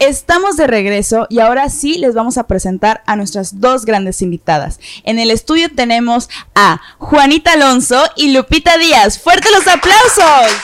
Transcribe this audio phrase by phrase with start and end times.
[0.00, 4.80] Estamos de regreso y ahora sí les vamos a presentar a nuestras dos grandes invitadas.
[5.04, 9.18] En el estudio tenemos a Juanita Alonso y Lupita Díaz.
[9.18, 10.56] ¡Fuerte los aplausos!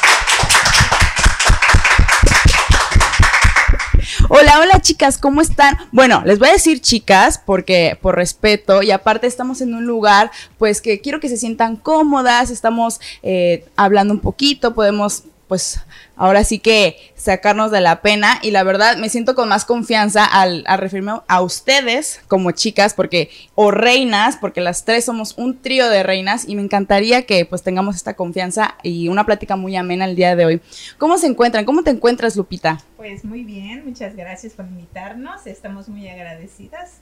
[4.30, 5.76] Hola, hola chicas, ¿cómo están?
[5.92, 10.30] Bueno, les voy a decir chicas porque por respeto y aparte estamos en un lugar
[10.56, 15.80] pues que quiero que se sientan cómodas, estamos eh, hablando un poquito, podemos pues
[16.16, 20.24] ahora sí que sacarnos de la pena y la verdad me siento con más confianza
[20.24, 25.88] al, referirme a ustedes como chicas porque o reinas porque las tres somos un trío
[25.88, 30.04] de reinas y me encantaría que pues tengamos esta confianza y una plática muy amena
[30.04, 30.60] el día de hoy.
[30.98, 31.64] ¿Cómo se encuentran?
[31.64, 32.80] ¿Cómo te encuentras Lupita?
[32.96, 37.00] Pues muy bien, muchas gracias por invitarnos, estamos muy agradecidas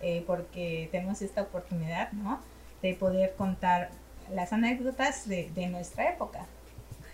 [0.00, 2.40] eh, porque tenemos esta oportunidad, ¿no?
[2.82, 3.90] De poder contar
[4.32, 6.46] las anécdotas de nuestra época.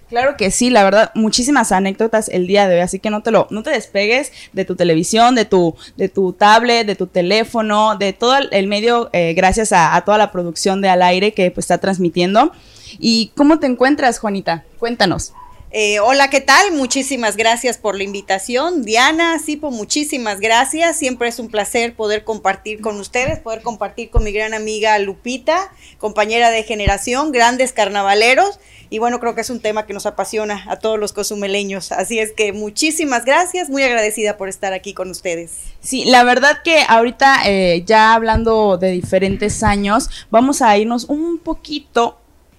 [0.08, 3.30] Claro que sí, la verdad, muchísimas anécdotas el día de hoy, así que no te
[3.30, 7.96] lo, no te despegues de tu televisión, de tu, de tu tablet, de tu teléfono,
[7.96, 11.64] de todo el medio, eh, gracias a, toda la producción de al aire que pues,
[11.64, 12.52] está transmitiendo.
[12.98, 14.64] ¿Y cómo te encuentras, Juanita?
[14.78, 15.34] Cuéntanos.
[15.70, 16.72] Eh, hola, ¿qué tal?
[16.72, 18.84] Muchísimas gracias por la invitación.
[18.84, 20.96] Diana, Sipo, muchísimas gracias.
[20.96, 25.70] Siempre es un placer poder compartir con ustedes, poder compartir con mi gran amiga Lupita,
[25.98, 28.58] compañera de generación, grandes carnavaleros.
[28.88, 31.92] Y bueno, creo que es un tema que nos apasiona a todos los cozumeleños.
[31.92, 35.52] Así es que muchísimas gracias, muy agradecida por estar aquí con ustedes.
[35.80, 41.38] Sí, la verdad que ahorita eh, ya hablando de diferentes años, vamos a irnos un
[41.38, 42.16] poquito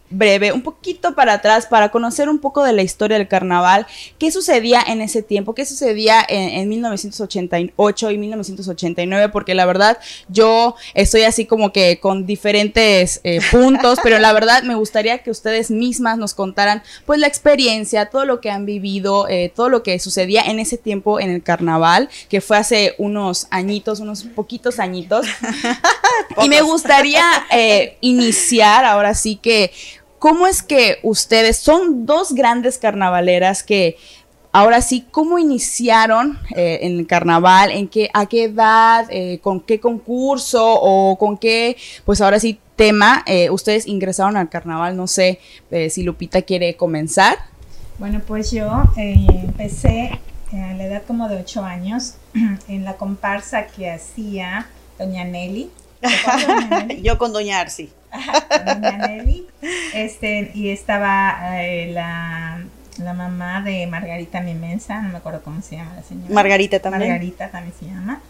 [0.10, 4.32] breve, un poquito para atrás, para conocer un poco de la historia del carnaval, qué
[4.32, 11.24] sucedía en ese tiempo, qué sucedía en, 1988 y 1989, porque la verdad yo estoy
[11.24, 16.18] así como que con diferentes eh, puntos, pero la verdad me gustaría que ustedes mismas
[16.18, 20.42] nos contaran pues la experiencia, todo lo que han vivido, eh, todo lo que sucedía
[20.44, 25.26] en ese tiempo en el carnaval, que fue hace unos añitos, unos poquitos añitos.
[26.44, 29.72] y me gustaría eh, iniciar ahora sí que
[30.20, 33.96] ¿Cómo es que ustedes son dos grandes carnavaleras que
[34.52, 37.72] ahora sí, cómo iniciaron eh, en el carnaval?
[37.72, 39.08] ¿En qué, a qué edad?
[39.10, 40.62] Eh, ¿Con qué concurso?
[40.82, 44.98] ¿O con qué, pues ahora sí, tema eh, ustedes ingresaron al carnaval?
[44.98, 45.40] No sé
[45.90, 47.38] si Lupita quiere comenzar.
[47.98, 50.20] Bueno, pues yo empecé
[50.52, 52.16] a la edad como de ocho años
[52.68, 55.70] en la comparsa que hacía Doña Nelly.
[57.02, 57.90] Yo con Doña Arci.
[58.66, 59.48] Doña Nelly.
[59.94, 62.62] Este, y estaba eh, la,
[62.98, 66.34] la, mamá de Margarita Mimensa, no me acuerdo cómo se llama la señora.
[66.34, 67.12] Margarita también.
[67.12, 68.22] Margarita también se llama.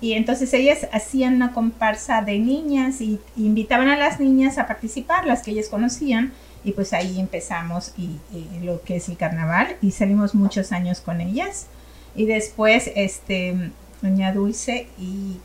[0.00, 5.26] Y entonces ellas hacían una comparsa de niñas y, invitaban a las niñas a participar,
[5.26, 6.32] las que ellas conocían.
[6.62, 8.18] Y pues ahí empezamos y,
[8.62, 11.66] lo que es el carnaval y salimos muchos años con ellas.
[12.14, 13.70] Y después, este,
[14.02, 15.38] Doña Dulce y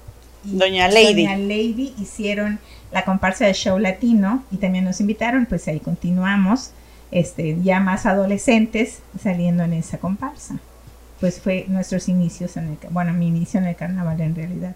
[0.44, 1.26] Doña Lady.
[1.26, 2.60] Doña Lady hicieron
[2.92, 6.72] la comparsa de show latino y también nos invitaron, pues ahí continuamos,
[7.12, 10.60] este, ya más adolescentes saliendo en esa comparsa.
[11.20, 14.76] Pues fue nuestros inicios en el, bueno, mi inicio en el carnaval en realidad.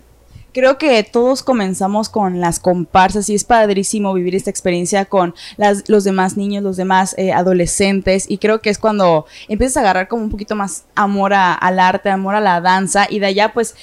[0.53, 5.89] Creo que todos comenzamos con las comparsas y es padrísimo vivir esta experiencia con las,
[5.89, 10.07] los demás niños, los demás eh, adolescentes y creo que es cuando empiezas a agarrar
[10.07, 13.75] como un poquito más amor al arte, amor a la danza y de allá pues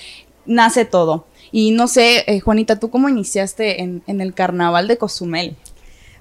[0.47, 1.27] nace todo.
[1.53, 5.57] Y no sé, eh, Juanita, ¿tú cómo iniciaste en, el carnaval de Cozumel?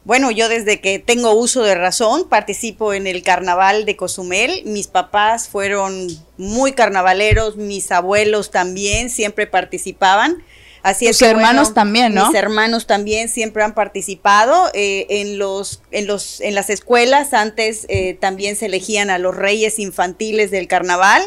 [0.06, 4.64] Bueno, yo desde que tengo uso de razón participo en el carnaval de Cozumel.
[4.66, 6.08] Mis papás fueron
[6.38, 10.44] muy carnavaleros, mis abuelos también siempre participaban.
[10.82, 12.28] Así Tus hermanos también, ¿no?
[12.28, 17.34] Mis hermanos también siempre han participado eh, en los, en los, en las escuelas.
[17.34, 21.22] Antes eh, también se elegían a los reyes infantiles del carnaval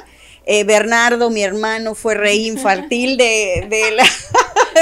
[0.45, 4.05] eh, Bernardo, mi hermano, fue rey infantil de, la,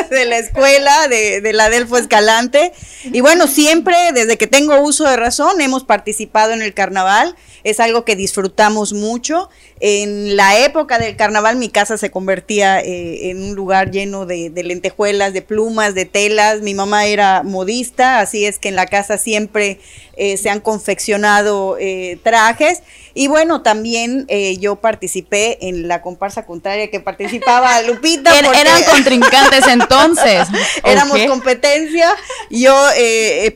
[0.11, 2.73] de la escuela, de, de, la Delfo Escalante.
[3.05, 7.37] Y bueno, siempre, desde que tengo uso de razón, hemos participado en el carnaval.
[7.63, 9.51] Es algo que disfrutamos mucho.
[9.81, 14.51] En la época del carnaval mi casa se convertía eh, en un lugar lleno de,
[14.51, 16.63] lentejuelas, de plumas, de telas.
[16.63, 19.79] Mi mamá era modista, así es que en la casa siempre
[20.17, 21.77] eh, se han confeccionado
[22.23, 22.83] trajes.
[23.15, 24.27] Y bueno, también
[24.59, 28.39] yo participé en la comparsa contraria que participaba Lupita.
[28.39, 30.47] eran contrincantes entonces.
[30.85, 32.15] Éramos competencia.
[32.51, 32.75] Yo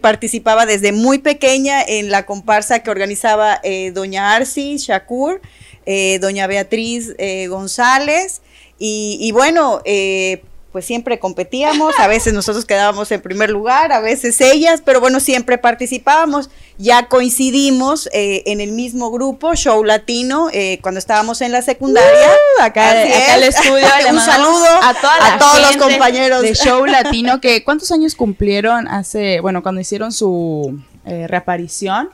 [0.01, 3.61] participaba desde muy pequeña en la comparsa que organizaba
[3.93, 5.41] doña Arci Shakur.
[5.87, 8.41] Eh, doña Beatriz eh, González.
[8.79, 10.43] Y, bueno, eh,
[10.75, 15.21] pues siempre competíamos, a veces nosotros quedábamos en primer lugar, a veces ellas, pero bueno,
[15.21, 16.51] siempre participábamos.
[16.79, 22.27] Ya coincidimos eh, en el mismo grupo, Show Latino, eh, cuando estábamos en la secundaria.
[22.59, 23.87] Uh, acá, acá el estudio.
[24.11, 29.63] Un saludo a, todos los compañeros de Show Latino, que ¿cuántos años cumplieron hace, bueno,
[29.63, 32.11] cuando hicieron su eh, reaparición?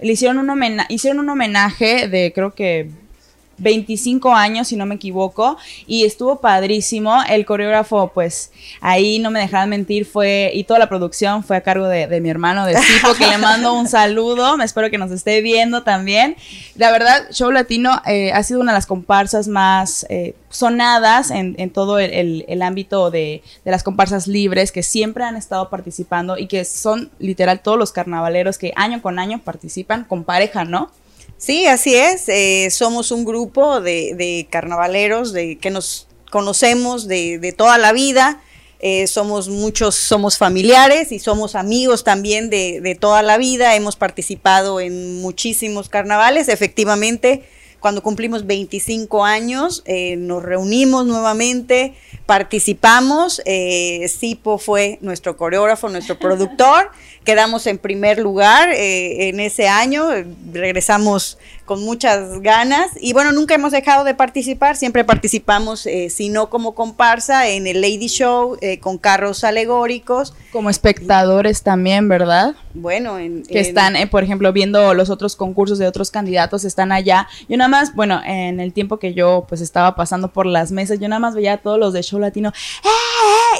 [0.00, 3.03] Le hicieron un, hicieron un homenaje de creo que
[3.58, 5.56] 25 años, si no me equivoco,
[5.86, 7.22] y estuvo padrísimo.
[7.28, 11.60] El coreógrafo, pues ahí no me dejaban mentir, fue, y toda la producción fue a
[11.60, 15.10] cargo de, mi hermano de Sipo, que le mando un saludo, me espero que nos
[15.10, 16.36] esté viendo también.
[16.76, 21.70] La verdad, Show Latino eh, ha sido una de las comparsas más eh, sonadas en,
[21.70, 26.64] todo el, ámbito de, de, las comparsas libres que siempre han estado participando y que
[26.64, 30.90] son literal todos los carnavaleros que año con año participan con pareja, ¿no?
[31.38, 32.28] Sí, así es.
[32.28, 38.40] Eh, somos un grupo de, carnavaleros de, que nos conocemos de, toda la vida.
[38.80, 43.74] Eh, somos muchos, somos familiares y somos amigos también de, toda la vida.
[43.74, 46.48] Hemos participado en muchísimos carnavales.
[46.48, 47.44] Efectivamente,
[47.80, 51.94] cuando cumplimos 25 años, eh, nos reunimos nuevamente,
[52.24, 53.42] participamos.
[54.08, 56.90] Sipo fue nuestro coreógrafo, nuestro productor.
[57.24, 60.08] quedamos en primer lugar eh, en ese año,
[60.52, 66.28] regresamos con muchas ganas y bueno, nunca hemos dejado de participar, siempre participamos, eh, si
[66.28, 70.34] no como comparsa, en el Lady Show, eh, con carros alegóricos.
[70.52, 72.54] Como espectadores también, ¿verdad?
[72.74, 77.28] Bueno, en, que están, por ejemplo, viendo los otros concursos de otros candidatos, están allá.
[77.48, 81.00] Yo nada más, bueno, en el tiempo que yo pues estaba pasando por las mesas,
[81.00, 82.52] yo nada más veía a todos los de Show Latino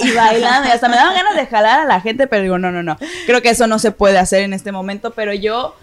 [0.03, 2.71] y bailando y hasta me daban ganas de jalar a la gente, pero digo, no,
[2.71, 2.97] no, no,
[3.27, 5.77] creo que eso no se puede hacer en este momento, pero yo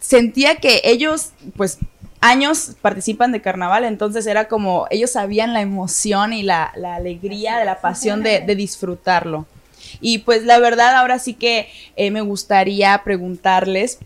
[0.00, 1.78] sentía que ellos, pues,
[2.20, 7.64] años participan de carnaval, entonces era como, ellos sabían la emoción y la, alegría, de
[7.64, 9.46] la pasión de, disfrutarlo.
[10.00, 13.98] Y pues la verdad, ahora sí que eh, me gustaría preguntarles,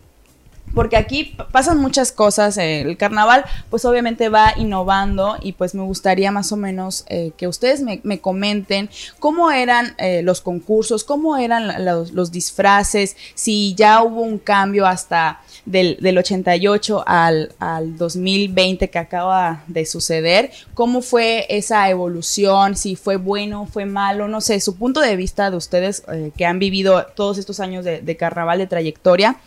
[0.73, 2.57] porque aquí pasan muchas cosas.
[2.57, 7.31] Eh, el carnaval, pues obviamente va innovando y pues me gustaría más o menos eh,
[7.37, 8.89] que ustedes me, comenten
[9.19, 15.41] cómo eran eh, los concursos, cómo eran los, disfraces, si ya hubo un cambio hasta
[15.65, 22.95] del, del 88 al, al, 2020 que acaba de suceder, cómo fue esa evolución, si
[22.95, 26.03] fue bueno, fue malo, no sé, su punto de vista de ustedes
[26.37, 29.37] que han vivido todos estos años de carnaval, de trayectoria.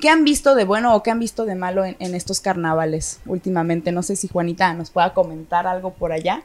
[0.00, 3.90] ¿Qué han visto de bueno o qué han visto de malo en, estos carnavales últimamente?
[3.90, 6.44] No sé si Juanita nos pueda comentar algo por allá.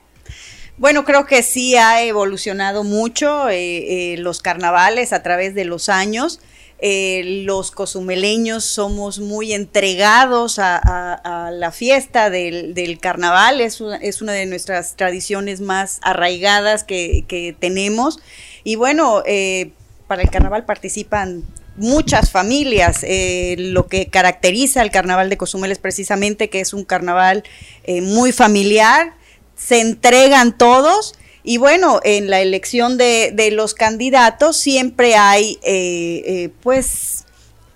[0.78, 5.90] Bueno, creo que sí ha evolucionado mucho eh, eh, los carnavales a través de los
[5.90, 6.40] años.
[6.80, 14.34] Eh, los cozumeleños somos muy entregados a, la fiesta del, carnaval, es una, es una,
[14.34, 18.20] de nuestras tradiciones más arraigadas que, que tenemos.
[18.64, 19.24] Y bueno,
[20.08, 21.46] para el carnaval participan
[21.78, 23.00] muchas familias.
[23.04, 27.44] Eh, lo que caracteriza al carnaval de Cozumel es precisamente que es un carnaval
[27.84, 29.14] eh, muy familiar,
[29.56, 31.16] se entregan todos.
[31.44, 37.26] Y bueno, en la elección de, los candidatos siempre hay, eh, pues,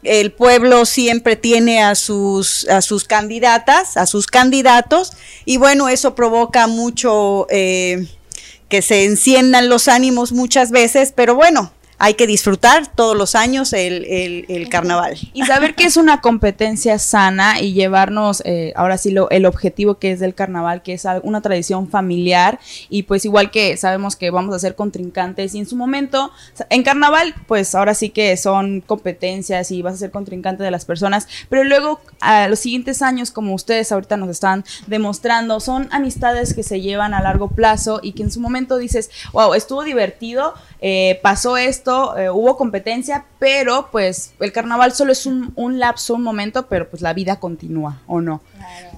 [0.01, 5.11] el pueblo siempre tiene a sus, a sus candidatas, a sus candidatos,
[5.45, 12.13] y bueno, eso provoca mucho que se enciendan los ánimos muchas veces, pero bueno, hay
[12.13, 14.05] que disfrutar todos los años el,
[14.47, 15.17] el, carnaval.
[15.33, 19.95] Y saber que es una competencia sana y llevarnos, eh, ahora sí, lo, el objetivo
[19.95, 24.31] que es del carnaval, que es una tradición familiar y pues igual que sabemos que
[24.31, 26.31] vamos a ser contrincantes y en su momento,
[26.69, 30.85] en carnaval, pues ahora sí que son competencias y vas a ser contrincante de las
[30.85, 36.53] personas, pero luego a los siguientes años, como ustedes ahorita nos están demostrando, son amistades
[36.53, 40.53] que se llevan a largo plazo y que en su momento dices, wow, estuvo divertido,
[40.81, 46.23] eh, pasó esto, eh, hubo competencia, pero pues el carnaval solo es un, lapso, un
[46.23, 48.41] momento, pero pues la vida continúa, ¿o no?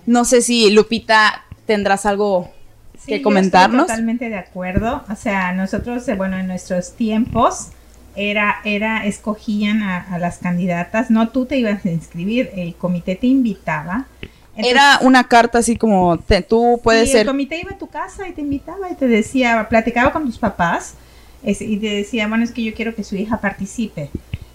[0.06, 2.52] No sé si Lupita tendrás algo
[3.08, 3.88] que comentarnos.
[3.88, 5.04] totalmente de acuerdo.
[5.10, 7.70] O sea, nosotros, eh, bueno, en nuestros tiempos
[8.16, 13.26] era, era, escogían a, las candidatas, no tú te ibas a inscribir, el comité te
[13.26, 14.06] invitaba.
[14.56, 17.22] era una carta así como tú puedes ser.
[17.22, 20.38] El comité iba a tu casa y te invitaba y te decía, platicaba con tus
[20.38, 20.94] papás
[21.44, 24.10] y te decía, bueno, es que yo quiero que su hija participe.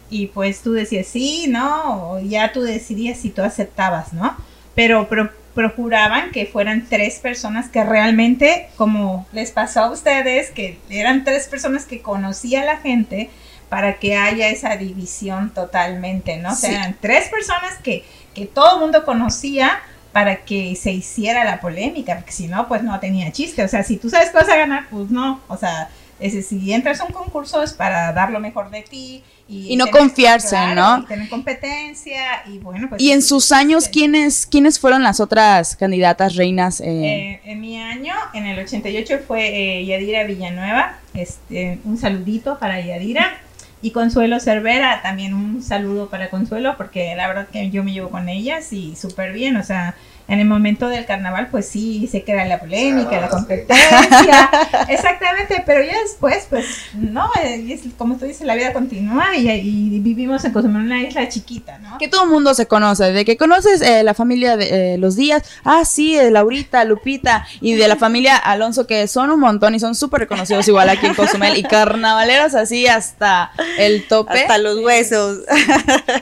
[0.09, 4.37] Y pues tú decías, sí, no, o ya tú decidías si tú aceptabas, ¿no?
[4.75, 5.09] Pero,
[5.55, 11.49] procuraban que fueran tres personas que realmente, como les pasó a ustedes, que eran tres
[11.49, 13.31] personas que conocía a la gente
[13.71, 16.53] para que haya esa división totalmente, ¿no?
[16.53, 19.81] O sea, eran tres personas que, que todo el mundo conocía
[20.13, 23.65] para que se hiciera la polémica, porque si no, pues no tenía chiste.
[23.65, 25.41] O sea, si tú sabes que vas a ganar, pues no.
[25.49, 25.89] O sea,
[26.19, 29.23] ese, si entras a un concurso es para dar lo mejor de ti.
[29.49, 30.99] Y, no confiarse, ¿no?
[30.99, 33.01] Y tener competencia y bueno, pues...
[33.01, 36.81] Y en sus años, ¿quiénes, ¿quiénes fueron las otras candidatas reinas?
[36.81, 36.85] Eh?
[36.87, 39.47] Eh, en mi año, en el 88, fue
[39.79, 40.99] eh, Yadira Villanueva.
[41.15, 43.39] Este, un saludito para Yadira.
[43.83, 48.11] Y Consuelo Cervera, también un saludo para Consuelo, porque la verdad que yo me llevo
[48.11, 49.95] con ellas y súper bien, o sea,
[50.29, 54.51] en el momento del carnaval, pues sí, se crea la polémica, la competencia,
[55.27, 60.45] exactamente, pero ya después, pues no, es, como tú dices, la vida continúa y, vivimos
[60.45, 61.99] en una isla chiquita, ¿no?
[61.99, 65.17] Que todo el mundo se conoce, de que conoces eh, la familia de eh, los
[65.17, 69.75] días, ah, sí, de Laurita, Lupita, y de la familia Alonso, que son un montón
[69.75, 74.41] y son súper reconocidos igual aquí en Cozumel, y carnavaleros así hasta el tope.
[74.41, 75.41] Hasta los huesos.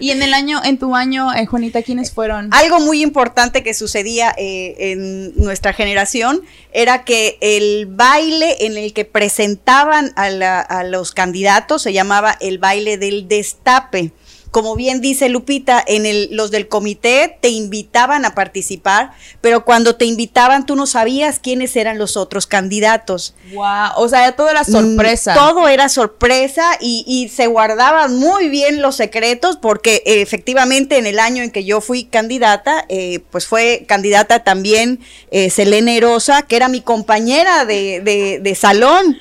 [0.00, 2.48] y en el año, en tu año, eh, Juanita, ¿quiénes fueron?
[2.52, 6.42] Algo muy importante que sucedía eh, en nuestra generación
[6.72, 12.58] era que el baile en el que presentaban a, a los candidatos se llamaba el
[12.58, 14.12] baile del destape
[14.54, 19.96] como bien dice Lupita, en el, los del comité te invitaban a participar, pero cuando
[19.96, 23.34] te invitaban tú no sabías quiénes eran los otros candidatos.
[23.52, 25.32] Wow, o sea, todo era sorpresa.
[25.32, 31.08] Mm, todo era sorpresa y, se guardaban muy bien los secretos porque eh, efectivamente en
[31.08, 35.00] el año en que yo fui candidata, eh, pues fue candidata también
[35.32, 39.18] eh, Selene Rosa, que era mi compañera de, de salón.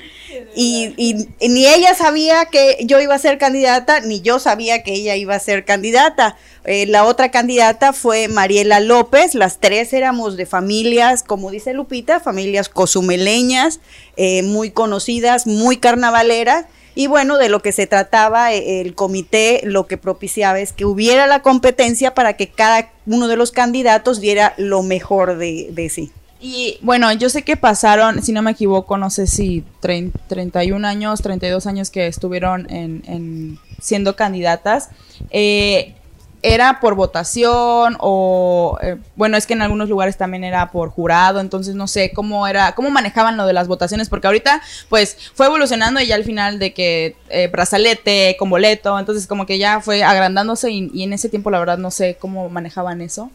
[0.54, 5.16] Y, ni ella sabía que yo iba a ser candidata, ni yo sabía que ella
[5.16, 6.36] iba a ser candidata.
[6.64, 12.20] Eh, la otra candidata fue Mariela López, las tres éramos de familias, como dice Lupita,
[12.20, 13.80] familias cozumeleñas,
[14.16, 16.66] eh, muy conocidas, muy carnavaleras.
[16.96, 20.84] Y bueno, de lo que se trataba eh, el comité, lo que propiciaba es que
[20.84, 26.12] hubiera la competencia para que cada uno de los candidatos diera lo mejor de sí.
[26.46, 31.22] Y bueno, yo sé que pasaron, si no me equivoco, no sé si 31 años,
[31.22, 34.90] 32 años que estuvieron en, siendo candidatas.
[35.30, 35.94] Eh,
[36.42, 41.40] ¿Era por votación o, eh, bueno, es que en algunos lugares también era por jurado,
[41.40, 44.60] entonces no sé cómo era, cómo manejaban lo de las votaciones, porque ahorita
[44.90, 49.46] pues fue evolucionando y ya al final de que eh, brazalete con boleto, entonces como
[49.46, 53.00] que ya fue agrandándose y, y en ese tiempo la verdad no sé cómo manejaban
[53.00, 53.30] eso.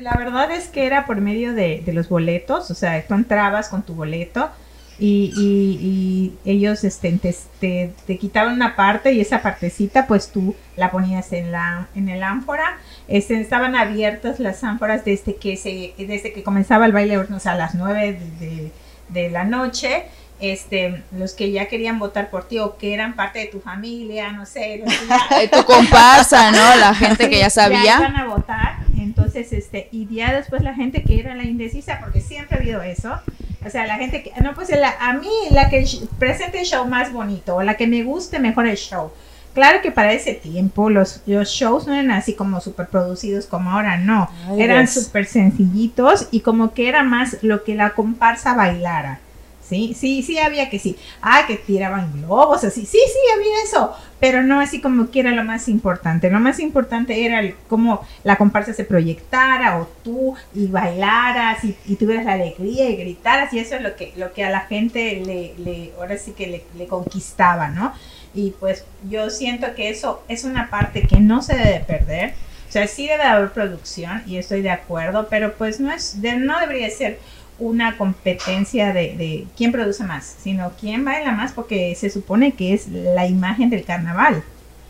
[0.00, 3.82] La verdad es que era por medio de, los boletos, o sea, tú entrabas con
[3.82, 4.50] tu boleto
[4.98, 7.12] y, ellos este,
[7.60, 12.08] te, te, quitaban una parte y esa partecita pues tú la ponías en, la, en
[12.08, 12.78] el ánfora.
[13.06, 17.52] Este, estaban abiertas las ánforas desde que, se, desde que comenzaba el baile, o sea,
[17.52, 18.72] a las 9 de,
[19.08, 20.06] de la noche
[20.40, 24.30] este, los que ya querían votar por ti o que eran parte de tu familia,
[24.32, 24.84] no sé,
[25.52, 26.76] tu comparsa, ¿no?
[26.76, 27.82] La gente que ya sabía.
[27.82, 31.98] Ya iban a votar, entonces, este, y ya después la gente que era la indecisa,
[32.00, 33.18] porque siempre ha habido eso,
[33.64, 35.84] o sea, la gente que, no, pues a mí la que
[36.18, 39.10] presente el show más bonito o la que me guste mejor el show.
[39.54, 43.70] Claro que para ese tiempo los, los shows no eran así como súper producidos como
[43.70, 44.30] ahora, no.
[44.56, 49.20] eran súper sencillitos y como que era más lo que la comparsa bailara.
[49.68, 50.96] Sí, sí, sí había que sí.
[51.20, 52.86] Ah, que tiraban globos, así.
[52.86, 53.94] Sí, sí, había eso.
[54.18, 56.30] Pero no así como que era lo más importante.
[56.30, 61.96] Lo más importante era cómo la comparsa se proyectara o tú y bailaras y, y,
[61.96, 63.52] tuvieras la alegría y gritaras.
[63.52, 66.46] Y eso es lo que, lo que a la gente le, le ahora sí que
[66.46, 67.92] le, le conquistaba, ¿no?
[68.34, 72.34] Y pues yo siento que eso es una parte que no se debe perder.
[72.68, 76.60] O sea, sí debe haber producción y estoy de acuerdo, pero pues no es, no
[76.60, 77.18] debería ser
[77.58, 82.74] una competencia de, de, quién produce más, sino quién baila más, porque se supone que
[82.74, 84.42] es la imagen del carnaval.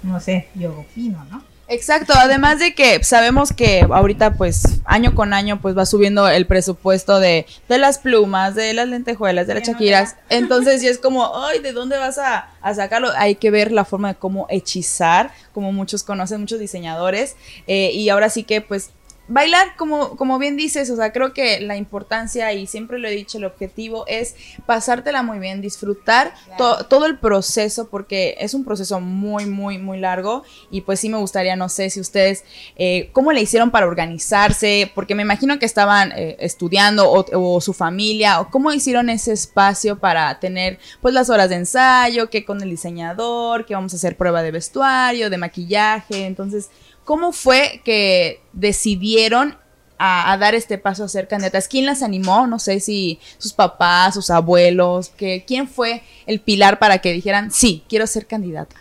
[0.03, 1.43] No sé, yo opino, ¿no?
[1.71, 6.47] Exacto, además de que sabemos que ahorita pues año con año pues va subiendo el
[6.47, 11.45] presupuesto de, de las plumas, de las lentejuelas, de las chaquiras, entonces ya es como,
[11.45, 13.11] ay, ¿de dónde vas a, a, sacarlo?
[13.19, 18.09] Hay que ver la forma de cómo hechizar, como muchos conocen, muchos diseñadores, eh, y
[18.09, 18.93] ahora sí que pues
[19.28, 23.12] bailar, como, como bien dices, o sea, creo que la importancia, y siempre lo he
[23.12, 24.35] dicho, el objetivo es
[24.66, 26.35] pasártela muy bien, disfrutar
[26.88, 31.18] todo el proceso, porque es un proceso muy, muy, muy largo, y pues sí me
[31.18, 32.44] gustaría, no sé si ustedes,
[32.76, 34.90] eh, ¿cómo le hicieron para organizarse?
[34.94, 39.99] Porque me imagino que estaban eh, estudiando o, su familia, o cómo hicieron ese espacio
[39.99, 44.16] para tener pues las horas de ensayo, que con el diseñador, que vamos a hacer
[44.16, 46.70] prueba de vestuario, de maquillaje, entonces...
[47.09, 49.57] ¿Cómo fue que decidieron
[49.99, 51.67] a, dar este paso a ser candidatas?
[51.67, 52.47] ¿Quién las animó?
[52.47, 57.50] No sé si sus papás, sus abuelos, que, ¿quién fue el pilar para que dijeran,
[57.50, 58.77] sí, quiero ser candidata?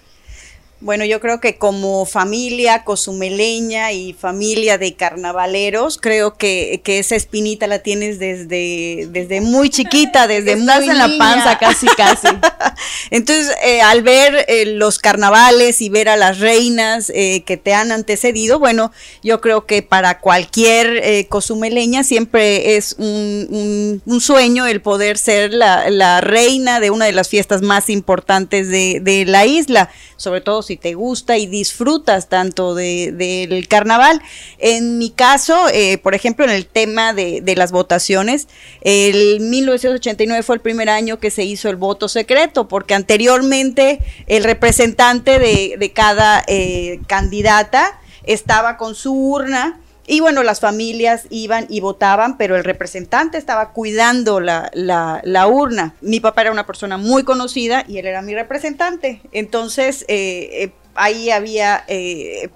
[0.79, 7.15] Bueno, yo creo que como familia cozumeleña y familia de carnavaleros, creo que, que esa
[7.15, 11.17] espinita la tienes desde, desde muy chiquita, desde Estás muy en la niña.
[11.17, 12.27] panza casi, casi.
[13.10, 17.74] Entonces, eh, al ver eh, los carnavales y ver a las reinas eh, que te
[17.74, 18.91] han antecedido, bueno,
[19.24, 25.17] yo creo que para cualquier eh, cozumeleña siempre es un, un- un sueño el poder
[25.17, 29.89] ser la, la reina de una de las fiestas más importantes de, de la isla,
[30.17, 34.21] sobre todo si te gusta y disfrutas tanto de- del carnaval.
[34.59, 38.47] En mi caso, eh, por ejemplo, en el tema de, las votaciones,
[38.81, 44.43] el 1989 fue el primer año que se hizo el voto secreto, porque anteriormente el
[44.43, 49.79] representante de, de cada eh, candidata estaba con su urna.
[50.07, 55.47] Y bueno, las familias iban y votaban, pero el representante estaba cuidando la, la- la
[55.47, 55.93] urna.
[56.01, 59.21] Mi papá era una persona muy conocida y él era mi representante.
[59.33, 61.83] Entonces, eh, eh, ahí había...
[61.87, 62.49] eh,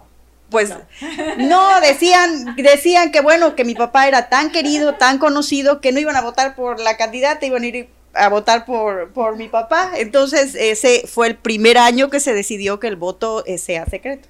[0.49, 0.73] pues
[1.37, 5.99] no, decían, decían que bueno, que mi papá era tan querido, tan conocido, que no
[5.99, 9.91] iban a votar por la candidata, iban a ir a votar por, por mi papá.
[9.95, 14.27] Entonces, ese fue el primer año que se decidió que el voto eh, sea secreto.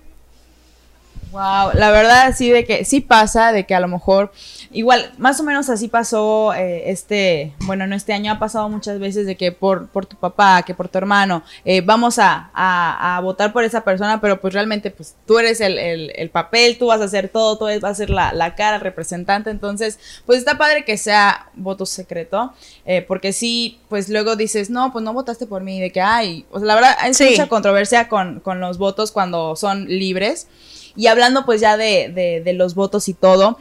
[1.31, 4.33] Wow, la verdad sí de que sí pasa, de que a lo mejor,
[4.71, 8.99] igual, más o menos así pasó eh, este, bueno, no este año ha pasado muchas
[8.99, 13.15] veces de que por, por tu papá, que por tu hermano, eh, vamos a, a-
[13.15, 16.77] a votar por esa persona, pero pues realmente pues tú eres el, el- el papel,
[16.77, 19.99] tú vas a hacer todo, tú vas a ser la, la cara, el representante, entonces
[20.25, 25.03] pues está padre que sea voto secreto, eh, porque sí, pues luego dices, no, pues
[25.05, 27.29] no votaste por mí, de que, ay, o sea, la verdad hay Sí.
[27.29, 30.47] mucha controversia con, con los votos cuando son libres.
[30.95, 33.59] Y hablando pues ya de, de- los votos y todo,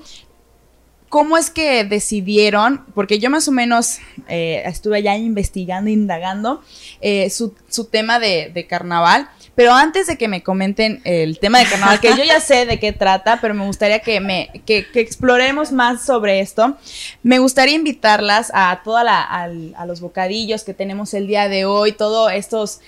[1.08, 2.84] ¿cómo es que decidieron?
[2.94, 6.62] Porque yo más o menos eh, estuve ya investigando, indagando
[7.00, 9.28] eh, su, su tema de, de carnaval.
[9.56, 12.78] Pero antes de que me comenten el tema de carnaval, que yo ya sé de
[12.78, 16.78] qué trata, pero me gustaría que, me, que, exploremos más sobre esto,
[17.22, 21.92] me gustaría invitarlas a toda la, a los bocadillos que tenemos el día de hoy,
[21.92, 22.80] todos estos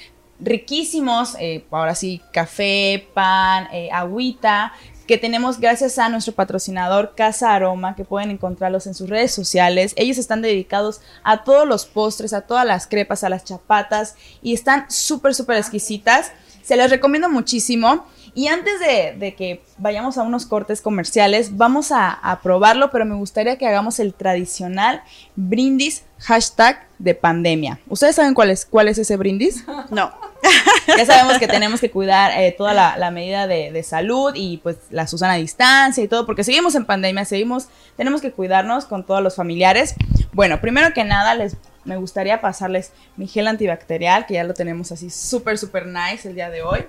[0.42, 4.72] riquísimos, eh, ahora sí, café, pan, eh, agüita,
[5.06, 9.92] que tenemos gracias a nuestro patrocinador Casa Aroma, que pueden encontrarlos en sus redes sociales.
[9.96, 14.54] Ellos están dedicados a todos los postres, a todas las crepas, a las chapatas y
[14.54, 16.32] están súper, súper exquisitas.
[16.62, 18.06] Se les recomiendo muchísimo.
[18.34, 23.04] Y antes de, de que vayamos a unos cortes comerciales, vamos a, a probarlo, pero
[23.04, 25.02] me gustaría que hagamos el tradicional
[25.36, 27.80] brindis hashtag de pandemia.
[27.88, 29.64] ¿Ustedes saben cuál es, cuál es ese brindis?
[29.90, 30.12] No.
[30.98, 34.58] Ya sabemos que tenemos que cuidar eh, toda la, la medida de, de salud y
[34.58, 39.06] pues la Susana distancia y todo, porque seguimos en pandemia, seguimos, tenemos que cuidarnos con
[39.06, 39.94] todos los familiares.
[40.32, 44.92] Bueno, primero que nada, les me gustaría pasarles mi gel antibacterial, que ya lo tenemos
[44.92, 46.84] así súper, súper nice el día de hoy.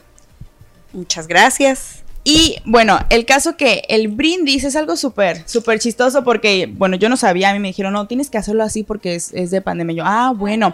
[0.91, 2.03] Muchas gracias.
[2.23, 7.09] Y bueno, el caso que el brindis es algo súper, súper chistoso porque, bueno, yo
[7.09, 9.61] no sabía, a mí me dijeron, no, tienes que hacerlo así porque es, es de
[9.61, 9.95] pandemia.
[9.95, 10.73] Yo, ah, bueno.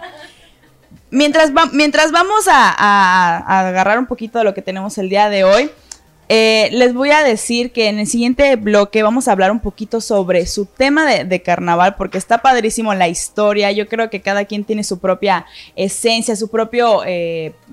[1.10, 5.70] Mientras, mientras vamos a, agarrar un poquito de lo que tenemos el día de hoy,
[6.28, 10.00] eh, les voy a decir que en el siguiente bloque vamos a hablar un poquito
[10.00, 13.72] sobre su tema de, de carnaval, porque está padrísimo la historia.
[13.72, 16.86] Yo creo que cada quien tiene su propia esencia, su propia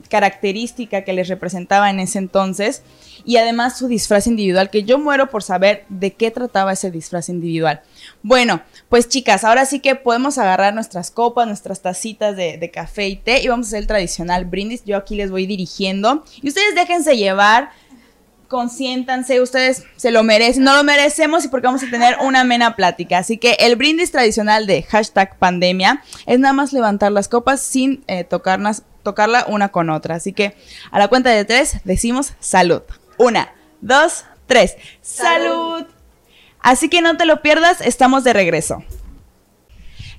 [0.10, 2.82] característica que les representaba en ese entonces.
[3.24, 7.30] Y además su disfraz individual, que yo muero por saber de qué trataba ese disfraz
[7.30, 7.82] individual.
[8.24, 13.16] Bueno, pues chicas, ahora sí que podemos agarrar nuestras copas, nuestras tacitas de, café y
[13.16, 14.84] té y vamos a hacer el tradicional brindis.
[14.86, 17.70] Yo aquí les voy dirigiendo y ustedes déjense llevar
[18.48, 22.76] consiéntanse, ustedes se lo merecen, no lo merecemos y porque vamos a tener una amena
[22.76, 23.18] plática.
[23.18, 28.04] Así que el brindis tradicional de hashtag pandemia es nada más levantar las copas sin
[28.08, 30.16] eh, tocarlas, tocarla una con otra.
[30.16, 30.56] Así que
[30.92, 32.82] a la cuenta de tres decimos salud.
[33.18, 34.78] Una, dos, tres.
[35.02, 35.97] ¡Salud!
[36.68, 38.84] Así que no te lo pierdas, estamos de regreso.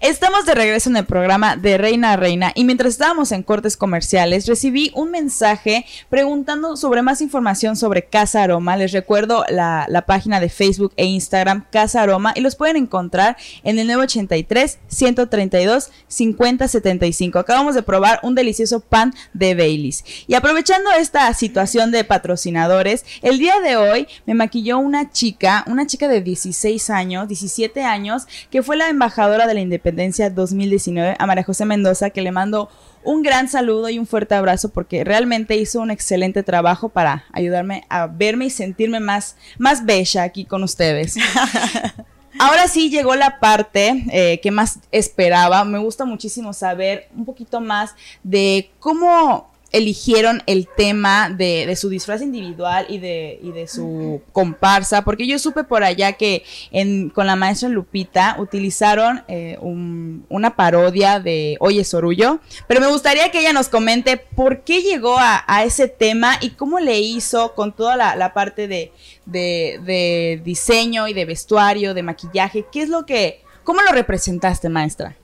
[0.01, 3.77] Estamos de regreso en el programa de Reina a Reina y mientras estábamos en cortes
[3.77, 8.77] comerciales recibí un mensaje preguntando sobre más información sobre Casa Aroma.
[8.77, 13.37] Les recuerdo la, la página de Facebook e Instagram Casa Aroma y los pueden encontrar
[13.65, 17.41] en el 983 132 5075.
[17.41, 20.05] Acabamos de probar un delicioso pan de Baileys.
[20.29, 25.89] Y aprovechando esta situación de patrocinadores, el día de hoy me maquilló una chica, una
[25.89, 31.27] chica de 16 años, 17 años, que fue la embajadora de la Independencia 2019, a
[31.27, 32.69] María José Mendoza, que le mando
[33.05, 37.85] un gran saludo y un fuerte abrazo porque realmente hizo un excelente trabajo para ayudarme
[37.89, 41.17] a verme y sentirme más, más bella aquí con ustedes.
[42.39, 45.65] Ahora sí llegó la parte eh, que más esperaba.
[45.65, 52.23] Me gusta muchísimo saber un poquito más de cómo eligieron el tema de, su disfraz
[52.23, 57.69] individual y de, su comparsa, porque yo supe por allá que en, con la maestra
[57.69, 63.69] Lupita utilizaron eh, un, una parodia de Oye Sorullo, pero me gustaría que ella nos
[63.69, 68.69] comente por qué llegó a, ese tema y cómo le hizo con toda la, parte
[68.69, 68.93] de,
[69.27, 74.69] de, de diseño y de vestuario, de maquillaje, qué es lo que, cómo lo representaste
[74.69, 75.17] maestra.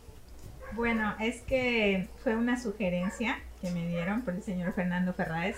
[0.73, 5.57] Bueno, es que fue una sugerencia que me dieron por el señor Fernando Ferráez,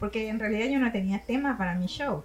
[0.00, 2.24] porque en realidad yo no tenía tema para mi show.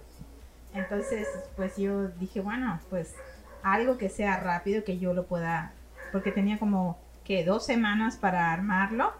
[0.74, 3.14] Entonces, pues yo dije, bueno, pues
[3.62, 5.72] algo que sea rápido, que yo lo pueda,
[6.10, 9.12] porque tenía como que dos semanas para armarlo,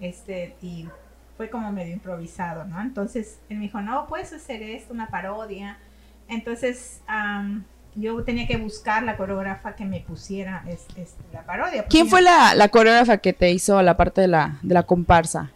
[0.00, 0.88] este, y
[1.36, 2.80] fue como medio improvisado, ¿no?
[2.80, 5.78] Entonces él me dijo, no, puedes hacer esto, una parodia.
[6.28, 7.64] Entonces, um,
[7.96, 11.86] yo tenía que buscar la coreógrafa que me pusiera es, es, la parodia.
[11.86, 15.50] ¿Quién fue la, la, coreógrafa que te hizo la parte de la, de la comparsa?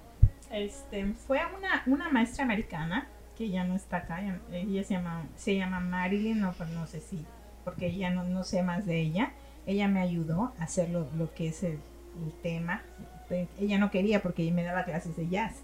[0.51, 4.21] Este, fue una, una maestra americana que ya no está acá,
[4.53, 7.25] ella se llama, se llama Marilyn, no, no sé si,
[7.65, 9.33] porque ya no, no sé más de ella.
[9.67, 11.79] Ella me ayudó a hacer lo, que es el,
[12.25, 12.83] el, tema.
[13.59, 15.63] Ella no quería porque ella me daba clases de jazz.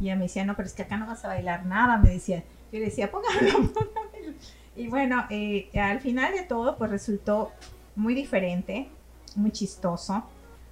[0.00, 2.10] Y ella me decía, no, pero es que acá no vas a bailar nada, me
[2.10, 2.44] decía.
[2.72, 4.34] Yo decía, póngamelo, póngamelo.
[4.76, 7.52] Y bueno, eh, al final de todo, pues resultó
[7.96, 8.88] muy diferente,
[9.34, 10.24] muy chistoso.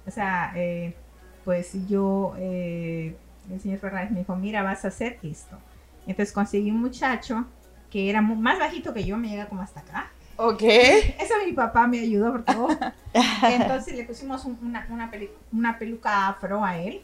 [0.07, 0.95] O sea, eh,
[1.43, 3.15] pues yo, eh,
[3.51, 5.57] el señor Fernández me dijo, mira, vas a hacer esto.
[6.05, 7.45] Entonces conseguí un muchacho
[7.91, 10.11] que era más bajito que yo, me llega como hasta acá.
[10.37, 10.61] Ok.
[10.63, 12.69] Eso mi papá me ayudó por todo.
[13.43, 17.01] Entonces le pusimos un, una, una, pelu una, peluca afro a él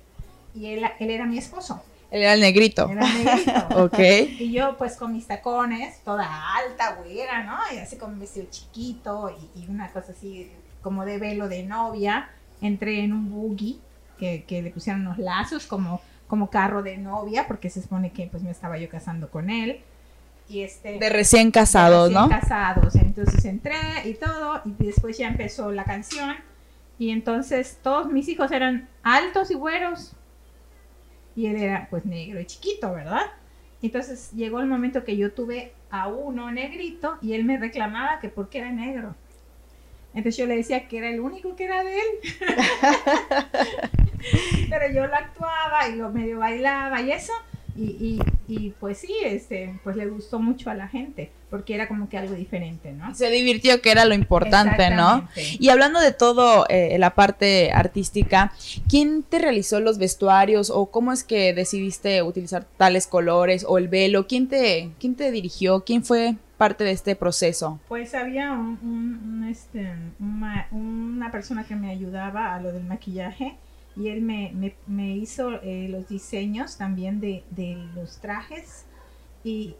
[0.53, 1.83] y él, él era mi esposo.
[2.11, 2.87] Él era el negrito.
[2.89, 3.67] Era el negrito.
[3.83, 3.99] ok.
[4.39, 7.57] Y yo, pues, con mis tacones, toda alta, güera, ¿no?
[7.73, 10.51] Y así con un vestido chiquito y, y, una cosa así
[10.83, 12.29] como de velo de novia.
[12.61, 13.81] Entré en un buggy
[14.19, 18.27] que, que le pusieron unos lazos como, como carro de novia, porque se supone que,
[18.27, 19.81] pues, me estaba yo casando con él.
[20.49, 22.39] Y este, de recién casados, de recién ¿no?
[22.39, 22.95] casados.
[22.95, 26.35] Entonces entré y todo, y después ya empezó la canción.
[26.99, 30.15] Y entonces todos mis hijos eran altos y güeros
[31.35, 33.23] y él era pues negro y chiquito, ¿verdad?
[33.81, 38.29] Entonces llegó el momento que yo tuve a uno negrito y él me reclamaba que
[38.29, 39.15] porque era negro.
[40.13, 42.05] Entonces yo le decía que era el único que era de él.
[44.69, 47.33] Pero yo lo actuaba y lo medio bailaba y eso.
[47.75, 51.87] Y, y, y, pues sí, este, pues le gustó mucho a la gente, porque era
[51.87, 53.15] como que algo diferente, ¿no?
[53.15, 55.27] Se divirtió, que era lo importante, ¿no?
[55.57, 58.53] Y hablando de todo, eh, la parte artística,
[58.87, 63.87] ¿quién te realizó los vestuarios o cómo es que decidiste utilizar tales colores o el
[63.87, 64.27] velo?
[64.27, 65.83] ¿Quién te, quién te dirigió?
[65.83, 67.79] ¿Quién fue parte de este proceso?
[67.87, 68.57] Pues había
[69.49, 73.57] este, una, persona que me ayudaba a lo del maquillaje
[73.95, 77.43] y él me, hizo eh, los diseños también de,
[77.95, 78.85] los trajes
[79.43, 79.75] y,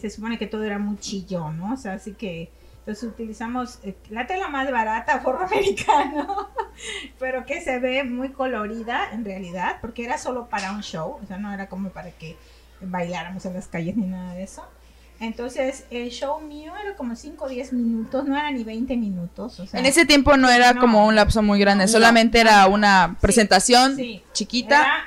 [0.00, 1.72] se supone que todo era muy chillón, ¿no?
[1.72, 2.50] O sea, así que
[2.80, 6.48] entonces utilizamos eh, la tela más barata, forro americano,
[7.18, 11.26] pero que se ve muy colorida en realidad, porque era solo para un show, o
[11.26, 12.36] sea, no era como para que
[12.80, 14.64] bailáramos en las calles ni nada de eso.
[15.20, 19.58] Entonces, el show mío era como 5 o 10 minutos, no era ni 20 minutos.
[19.58, 22.44] O sea, en ese tiempo no era no, como un lapso muy grande, no, solamente
[22.44, 24.24] no, era una presentación sí, sí.
[24.32, 24.80] chiquita.
[24.80, 25.00] Era,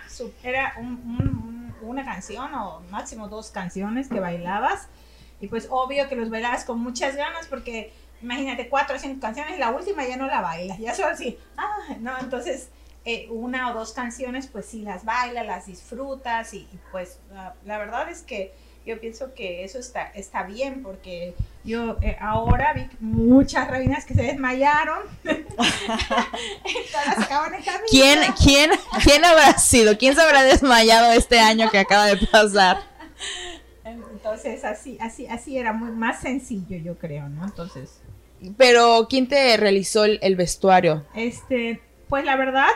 [0.44, 4.88] era un, un, una canción o máximo dos canciones que bailabas.
[5.40, 9.58] Y pues obvio que los bailabas con muchas ganas porque imagínate cuatro o cinco canciones,
[9.60, 12.70] la última ya no la bailas, ya solo así, ah, no, entonces
[13.04, 17.56] eh, una o dos canciones pues sí las bailas, las disfrutas y, y pues la,
[17.66, 18.54] la verdad es que
[18.86, 24.16] yo pienso que eso está, está bien porque yo eh, ahora vi muchas reinas que
[24.16, 25.04] se desmayaron.
[25.24, 27.88] Todas acaban en camino.
[27.90, 28.72] ¿Quién, quién,
[29.04, 29.98] ¿Quién habrá sido?
[29.98, 32.80] ¿Quién se habrá desmayado este año que acaba de pasar?
[33.84, 37.44] Entonces así, así, así era muy más sencillo, yo creo, ¿no?
[37.46, 38.00] Entonces.
[38.58, 41.06] Pero ¿quién te realizó el, el vestuario?
[41.16, 42.70] Este, pues la verdad,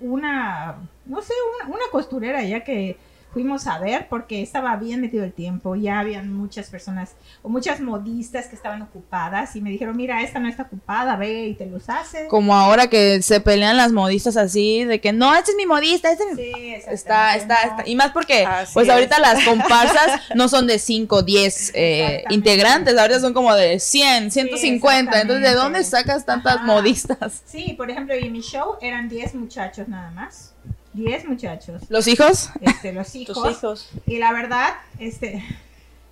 [0.00, 2.96] una, no sé, una, una costurera ya que
[3.32, 7.80] fuimos a ver porque estaba bien metido el tiempo, ya habían muchas personas o muchas
[7.80, 11.66] modistas que estaban ocupadas y me dijeron, mira, esta no está ocupada, ve y te
[11.66, 12.28] los hace.
[12.28, 16.12] Como ahora que se pelean las modistas así, de que no, este es mi modista,
[16.12, 16.42] este es mi...
[16.42, 18.92] Sí, está, está, está, y más porque así pues es.
[18.92, 24.30] ahorita las comparsas no son de 5, 10 eh, integrantes, ahorita son como de 100,
[24.30, 26.66] 150, sí, entonces ¿de dónde sacas tantas Ajá.
[26.66, 27.42] modistas?
[27.46, 30.52] Sí, por ejemplo, en mi show eran 10 muchachos nada más.
[30.94, 31.82] 10 muchachos.
[31.88, 32.50] ¿Los hijos?
[32.60, 33.50] Este, los hijos.
[33.50, 33.90] hijos.
[34.06, 35.42] Y la verdad, este,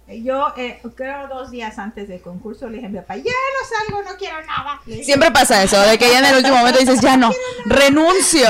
[0.08, 3.88] yo eh, creo dos días antes del concurso le dije a mi papá, ya no
[3.88, 4.80] salgo, no quiero nada.
[4.84, 7.30] Dije, Siempre pasa eso, de que ya en el último momento dices, ya no,
[7.66, 8.48] renuncio.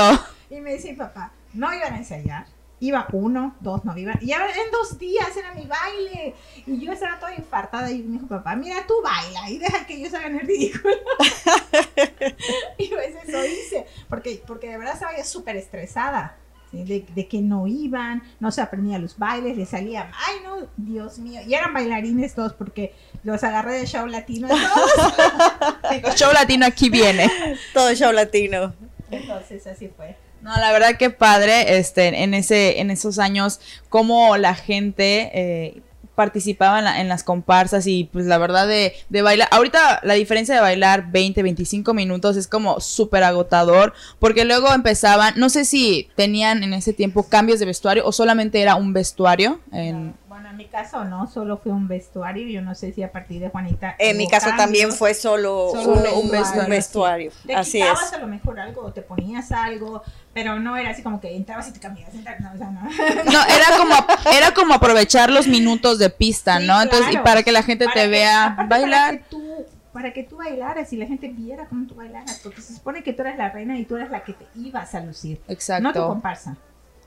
[0.49, 2.45] Y me dice papá, no iban a ensayar,
[2.81, 4.17] iba uno, dos no iban.
[4.21, 6.33] Y ya en dos días era mi baile.
[6.65, 9.93] Y yo estaba toda infartada y me dijo, papá, mira, tú baila y deja que
[9.93, 10.95] ellos hagan el ridículo.
[12.79, 16.37] y pues eso hice, porque, porque de verdad estaba súper estresada.
[16.71, 21.19] De, de, que no iban, no se aprendían los bailes, le salían, ay no, Dios
[21.19, 26.15] mío, y eran bailarines todos porque los agarré de show latino todos.
[26.15, 27.29] show latino aquí viene.
[27.73, 28.73] Todo show latino.
[29.11, 30.15] Entonces así fue.
[30.41, 35.81] No, la verdad que padre, este, en ese, en esos años, cómo la gente eh,
[36.15, 40.61] participaba en, las comparsas y pues la verdad de, de, bailar, ahorita la diferencia de
[40.61, 46.63] bailar 20, 25 minutos es como súper agotador, porque luego empezaban, no sé si tenían
[46.63, 49.59] en ese tiempo cambios de vestuario o solamente era un vestuario.
[49.71, 50.13] En,
[50.49, 52.47] en mi caso no, solo fue un vestuario.
[52.47, 53.95] Yo no sé si a partir de Juanita.
[53.99, 56.31] En mi caso también fue solo, un,
[56.69, 57.31] vestuario.
[57.45, 61.19] Te así quitabas a lo mejor algo, te ponías algo, pero no era así como
[61.19, 62.13] que entrabas y te cambiabas.
[62.13, 62.81] No, o sea, no.
[62.83, 63.43] no.
[63.45, 63.95] era como
[64.33, 66.81] era como aprovechar los minutos de pista, ¿no?
[66.81, 68.89] Entonces, y para que la gente te vea bailar.
[68.89, 72.61] Para que, tú, para que tú bailaras y la gente viera cómo tú bailaras, porque
[72.61, 75.01] se supone que tú eres la reina y tú eres la que te ibas a
[75.01, 75.41] lucir.
[75.47, 75.83] Exacto.
[75.83, 76.57] No tu comparsa.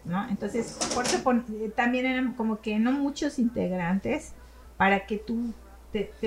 [0.05, 0.29] ¿No?
[0.29, 1.19] Entonces, por eso
[1.61, 4.33] eh, también eran como que no muchos integrantes
[4.77, 5.55] para que tú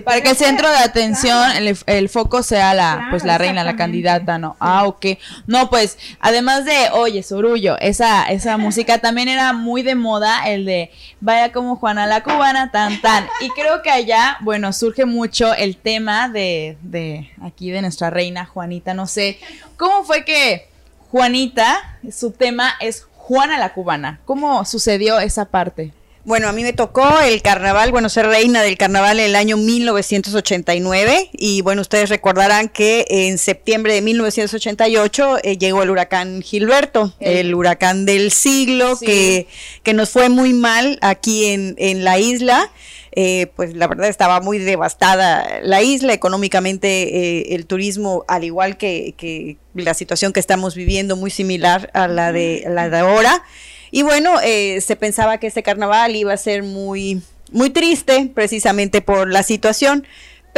[0.05, 1.51] para que el centro de atención,
[1.85, 4.55] el, foco sea la, pues la reina, la candidata, ¿no?
[4.59, 5.05] Ah, ok.
[5.45, 10.65] No, pues, además de, oye, Sorullo, esa, esa música también era muy de moda, el
[10.65, 13.27] de vaya como Juana la cubana, tan, tan.
[13.41, 18.45] Y creo que allá, bueno, surge mucho el tema de, de aquí de nuestra reina
[18.45, 19.39] Juanita, no sé,
[19.75, 20.69] ¿cómo fue que
[21.11, 24.21] Juanita, su tema es Juana la Cubana.
[24.23, 25.91] ¿Cómo sucedió esa parte?
[26.23, 29.57] Bueno, a mí me tocó el carnaval, bueno, ser reina del carnaval en el año
[29.57, 37.13] 1989 y bueno, ustedes recordarán que en septiembre de 1988 eh, llegó el huracán Gilberto,
[37.19, 39.47] el, huracán del siglo que,
[39.83, 42.71] que nos fue muy mal aquí en, en la isla.
[43.19, 48.77] Eh, pues la verdad estaba muy devastada la isla, económicamente eh, el turismo, al igual
[48.77, 53.41] que, la situación que estamos viviendo, muy similar a la de, la de ahora.
[53.89, 59.01] Y bueno, eh, se pensaba que este carnaval iba a ser muy, muy triste precisamente
[59.01, 60.05] por la situación.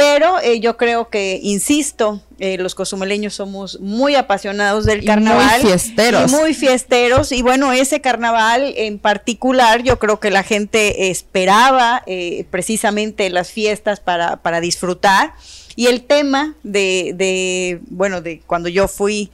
[0.00, 5.60] Pero eh, yo creo que, insisto, eh, los cozumeleños somos muy apasionados del carnaval.
[5.60, 6.32] muy fiesteros.
[6.32, 7.32] Y muy fiesteros.
[7.32, 13.50] Y bueno, ese carnaval en particular, yo creo que la gente esperaba eh, precisamente las
[13.50, 15.34] fiestas para, para disfrutar.
[15.76, 19.30] Y el tema de, de, bueno, de cuando yo fui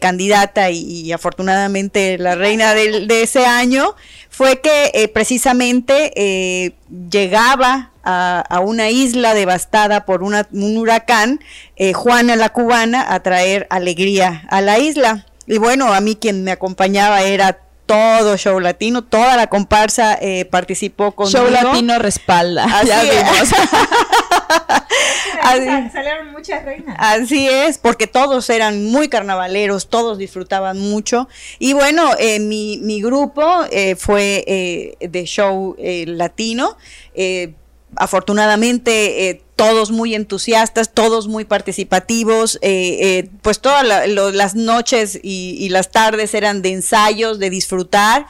[0.00, 3.96] candidata y, afortunadamente la reina de ese año,
[4.30, 6.72] fue que precisamente
[7.10, 11.40] llegaba a, una isla devastada por un huracán,
[11.76, 15.26] eh, Juana la cubana, a traer alegría a la isla.
[15.46, 20.46] Y bueno, a mí quien me acompañaba era todo show latino, toda la comparsa eh,
[20.46, 22.64] participó con Show latino respalda.
[22.64, 23.50] Así es.
[25.92, 26.96] salieron muchas reinas.
[26.98, 31.28] Así es, porque todos eran muy carnavaleros, todos disfrutaban mucho.
[31.58, 36.76] Y bueno, eh, mi, mi, grupo eh, fue de show latino
[37.96, 45.68] afortunadamente eh, todos muy entusiastas, todos muy participativos, eh, eh, pues todas las noches y,
[45.74, 48.26] las tardes eran de ensayos, de disfrutar.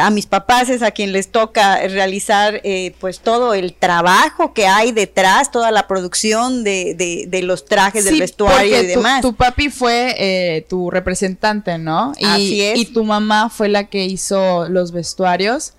[0.00, 2.62] a mis papás es a quien les toca realizar
[3.00, 8.82] pues todo el trabajo que hay detrás, toda la producción de, los trajes, del vestuario
[8.82, 9.22] y demás.
[9.22, 12.12] Tu papi fue tu representante, ¿no?
[12.18, 12.78] Y, Así es.
[12.78, 15.72] Y tu mamá fue la que hizo los vestuarios.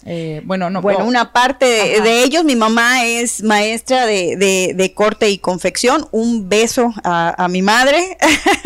[0.44, 0.82] bueno, no.
[0.82, 6.08] Bueno, una parte de, ellos, mi mamá es maestra de de, corte y confección.
[6.12, 8.18] Un beso a, mi madre,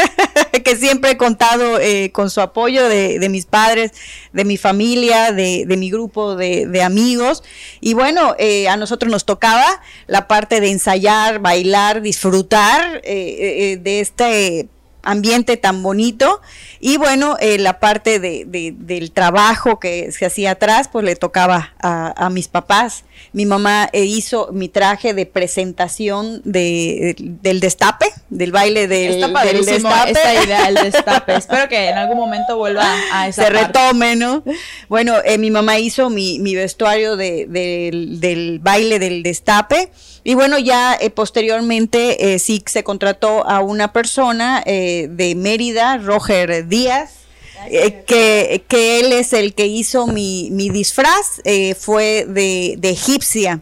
[0.63, 3.91] que siempre he contado eh, con su apoyo de, mis padres,
[4.31, 7.43] de mi familia, de, mi grupo de, amigos.
[7.81, 13.99] Y bueno, eh, a nosotros nos tocaba la parte de ensayar, bailar, disfrutar eh, de
[13.99, 14.69] este
[15.03, 16.41] ambiente tan bonito.
[16.79, 18.45] Y bueno, eh, la parte de,
[18.77, 23.03] del trabajo que se hacía atrás, pues le tocaba a, mis papás.
[23.31, 29.65] Mi mamá eh, hizo mi traje de presentación de, del destape, del baile del, del
[29.65, 30.11] destape.
[30.11, 31.35] Esta idea del destape.
[31.37, 34.43] Espero que en algún momento vuelva a esa Se retome, ¿no?
[34.89, 39.91] Bueno, eh, mi mamá hizo mi, mi vestuario de, del baile del destape.
[40.23, 47.23] Y bueno, ya posteriormente sí se contrató a una persona de Mérida, Roger Díaz.
[47.67, 52.89] Eh, que, que, él es el que hizo mi, mi disfraz, eh, fue de, de,
[52.89, 53.62] egipcia.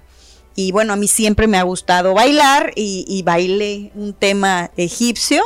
[0.56, 5.44] Y bueno, a mí siempre me ha gustado bailar y, y bailé un tema egipcio.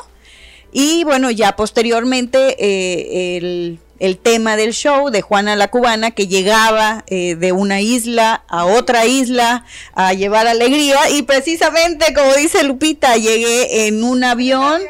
[0.71, 6.27] Y bueno, ya posteriormente eh, el el tema del show de Juana la Cubana, que
[6.27, 11.09] llegaba eh, de una isla a otra isla a llevar alegría.
[11.11, 14.81] Y precisamente, como dice Lupita, llegué en un avión.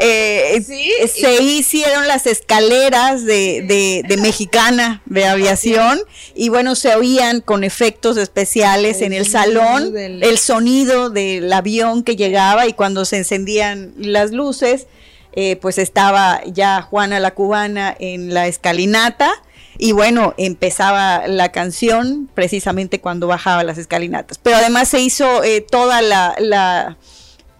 [0.00, 0.62] Eh,
[1.12, 6.00] se hicieron las escaleras de, de, mexicana de aviación
[6.34, 12.16] y bueno, se oían con efectos especiales en el salón el sonido del avión que
[12.16, 14.86] llegaba y cuando se encendían las luces,
[15.32, 19.32] eh, pues estaba ya Juana la Cubana en la escalinata.
[19.78, 24.38] Y bueno, empezaba la canción precisamente cuando bajaba las escalinatas.
[24.38, 26.98] Pero además se hizo eh, toda la, la,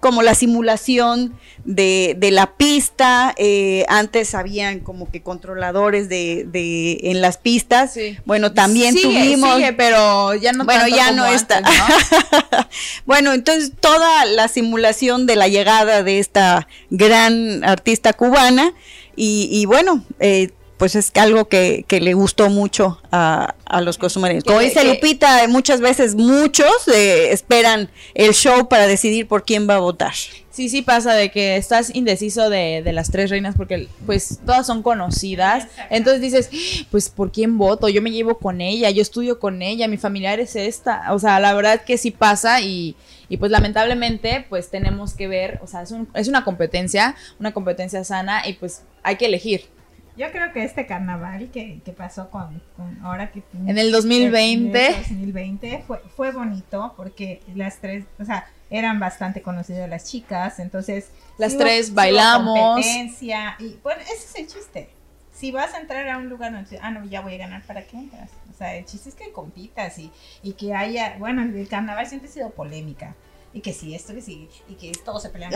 [0.03, 1.33] como la simulación
[1.65, 3.33] de, de la pista.
[3.39, 7.97] Eh, antes habían como que controladores de, de en las pistas.
[8.25, 9.61] Bueno, también tuvimos.
[9.77, 10.65] pero ya no.
[10.65, 11.63] Bueno, ya no está.
[13.07, 18.75] bueno, entonces toda la simulación de la llegada de esta gran artista cubana.
[19.15, 20.51] Y, y bueno, eh,
[20.83, 24.43] pues es algo que, que le gustó mucho a, a los costumarios.
[24.43, 29.77] Como dice Lupita, muchas veces muchos eh, esperan el show para decidir por quién va
[29.77, 30.13] a votar.
[30.51, 34.67] Sí, sí pasa de que estás indeciso de, de, las tres reinas porque pues todas
[34.67, 35.69] son conocidas.
[35.89, 36.51] Entonces dices,
[36.91, 37.89] pues ¿por quién voto?
[37.89, 41.13] Yo me llevo con ella, yo estudio con ella, mi familiar es esta.
[41.13, 42.97] O sea, la verdad que sí pasa y,
[43.29, 47.53] y pues lamentablemente pues tenemos que ver, o sea, es, un, es una competencia, una
[47.53, 49.71] competencia sana y pues hay que elegir.
[50.17, 54.87] Yo creo que este carnaval que, que pasó con, con, ahora que en el 2020
[54.87, 60.59] el 2020 fue fue bonito porque las tres, o sea, eran bastante conocidas las chicas,
[60.59, 64.91] entonces las tres hubo, bailamos, competencia y bueno, ese es el chiste.
[65.33, 67.83] Si vas a entrar a un lugar donde ah no, ya voy a ganar, ¿para
[67.85, 68.31] qué entras?
[68.53, 72.29] O sea, el chiste es que compitas y, y que haya, bueno, el carnaval siempre
[72.29, 73.15] ha sido polémica
[73.55, 75.53] y que sí, esto que sí, y que todos se pelean.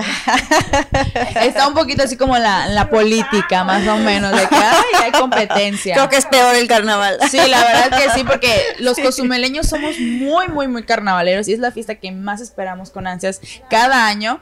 [1.40, 4.54] Está un poquito así como la, la política, más o menos, de que
[5.02, 5.94] hay competencia.
[5.94, 7.18] Creo que es peor el carnaval.
[7.30, 11.58] Sí, la verdad que sí, porque los cozumeleños somos muy, muy, muy carnavaleros y es
[11.58, 14.40] la fiesta que más esperamos con ansias cada año.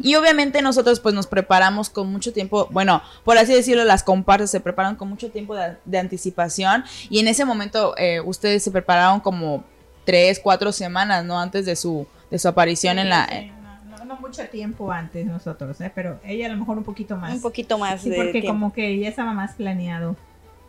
[0.00, 4.50] Y obviamente nosotros pues nos preparamos con mucho tiempo, bueno, por así decirlo, las comparsas
[4.50, 8.72] se preparan con mucho tiempo de, de anticipación y en ese momento eh, ustedes se
[8.72, 9.64] prepararon como
[10.04, 11.38] tres, cuatro semanas, ¿no?
[11.38, 13.26] Antes de su, de su aparición sí, en la...
[13.26, 15.92] Sí, no, no, no, mucho tiempo antes nosotros, ¿eh?
[15.94, 17.34] pero ella a lo mejor un poquito más.
[17.34, 18.00] Un poquito más.
[18.00, 18.48] Sí, porque tiempo.
[18.48, 20.16] como que ella estaba más planeado.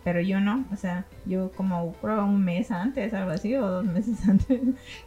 [0.04, 3.86] Pero yo no, o sea, yo como creo un mes antes, algo así, o dos
[3.86, 4.60] meses antes.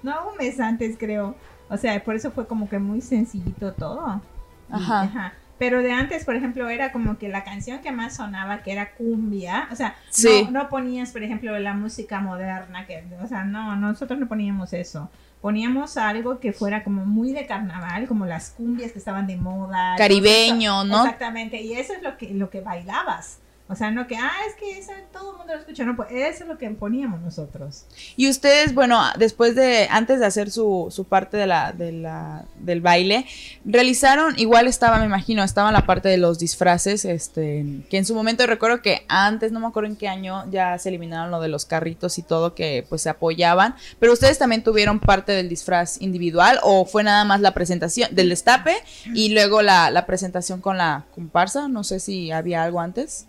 [0.02, 1.36] No, un mes antes creo.
[1.68, 4.22] O sea, por eso fue como que muy sencillito todo.
[4.70, 5.04] Ajá.
[5.04, 5.34] Y, ajá.
[5.58, 8.92] Pero de antes, por ejemplo, era como que la canción que más sonaba, que era
[8.92, 10.44] cumbia, o sea, sí.
[10.46, 14.72] no, no, ponías, por ejemplo, la música moderna, que, o sea, no, nosotros no poníamos
[14.72, 15.10] eso.
[15.40, 19.94] Poníamos algo que fuera como muy de carnaval, como las cumbias que estaban de moda.
[19.96, 21.04] Caribeño, ¿no?
[21.04, 23.38] Exactamente, y eso es lo que, lo que bailabas.
[23.68, 26.08] O sea, no que, ah, es que eso, todo el mundo lo escucha, no, pues
[26.12, 27.84] eso es lo que poníamos nosotros.
[28.16, 32.44] Y ustedes, bueno, después de, antes de hacer su, su parte de la, de la,
[32.60, 33.26] del baile,
[33.64, 38.14] realizaron, igual estaba, me imagino, estaba la parte de los disfraces, este, que en su
[38.14, 41.48] momento recuerdo que antes, no me acuerdo en qué año, ya se eliminaron lo de
[41.48, 46.00] los carritos y todo que pues se apoyaban, pero ustedes también tuvieron parte del disfraz
[46.00, 48.76] individual o fue nada más la presentación del destape
[49.12, 53.26] y luego la, la presentación con la comparsa, no sé si había algo antes.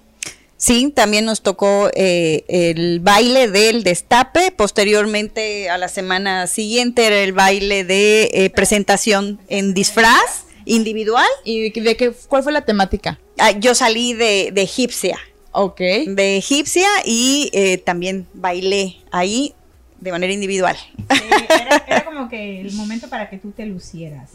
[0.58, 4.52] Sí, también nos tocó eh, el baile del destape.
[4.52, 11.28] Posteriormente, a la semana siguiente, era el baile de eh, presentación en disfraz individual.
[11.43, 13.20] ¿Y de qué, cuál fue la temática?
[13.38, 15.20] Ah, yo salí de, de egipcia.
[15.52, 15.80] Ok.
[15.80, 19.54] De egipcia y eh, también bailé ahí
[20.00, 20.76] de manera individual.
[20.76, 24.32] Sí, era, era, como que el momento para que tú te lucieras.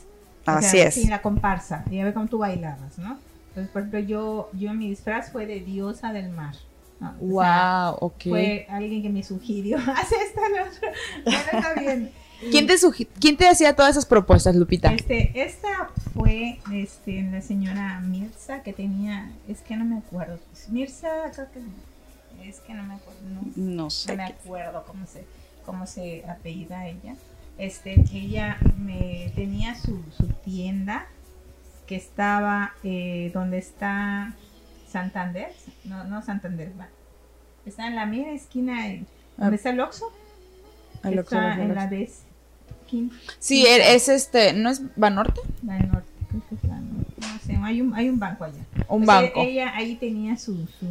[0.47, 0.95] O Así sea, es.
[0.95, 1.85] Sin la comparsa.
[1.91, 3.19] Y a ver cómo tú bailabas, ¿no?
[3.53, 6.55] Entonces, por ejemplo, yo, yo mi disfraz fue de diosa del mar.
[7.01, 7.12] ¿no?
[7.21, 8.23] Wow, o sea, ok.
[8.31, 10.93] Fue alguien que me sugirió, haz esta, la otra.
[11.23, 12.11] Bueno, está bien.
[12.51, 12.75] ¿Quién te,
[13.21, 14.91] ¿Quién te hacía todas esas propuestas, Lupita?
[14.93, 20.38] Este, esta fue este, la señora Mirza que tenía, es que no me acuerdo.
[20.71, 23.21] Mirza, creo que es que no me acuerdo.
[23.29, 24.12] No, no sé.
[24.12, 25.27] No me acuerdo cómo se,
[25.67, 27.17] cómo se apellida ella.
[27.59, 31.07] Este, ella me tenía su, su tienda
[31.87, 34.35] que estaba eh, donde está
[34.88, 35.53] Santander,
[35.85, 36.88] no, no Santander, va.
[37.65, 39.07] está en la mera esquina, ¿dónde
[39.38, 39.50] ah.
[39.54, 40.13] está el Oxxo?
[41.04, 42.11] El está Oxxo, en la de
[42.87, 43.17] Quinta.
[43.38, 45.40] Sí, es este, ¿no es Banorte?
[45.63, 48.65] Banorte, creo que es Banorte, no sé, hay un, hay un banco allá.
[48.88, 49.40] Un banco.
[49.40, 50.87] Ella ahí tenía su, su,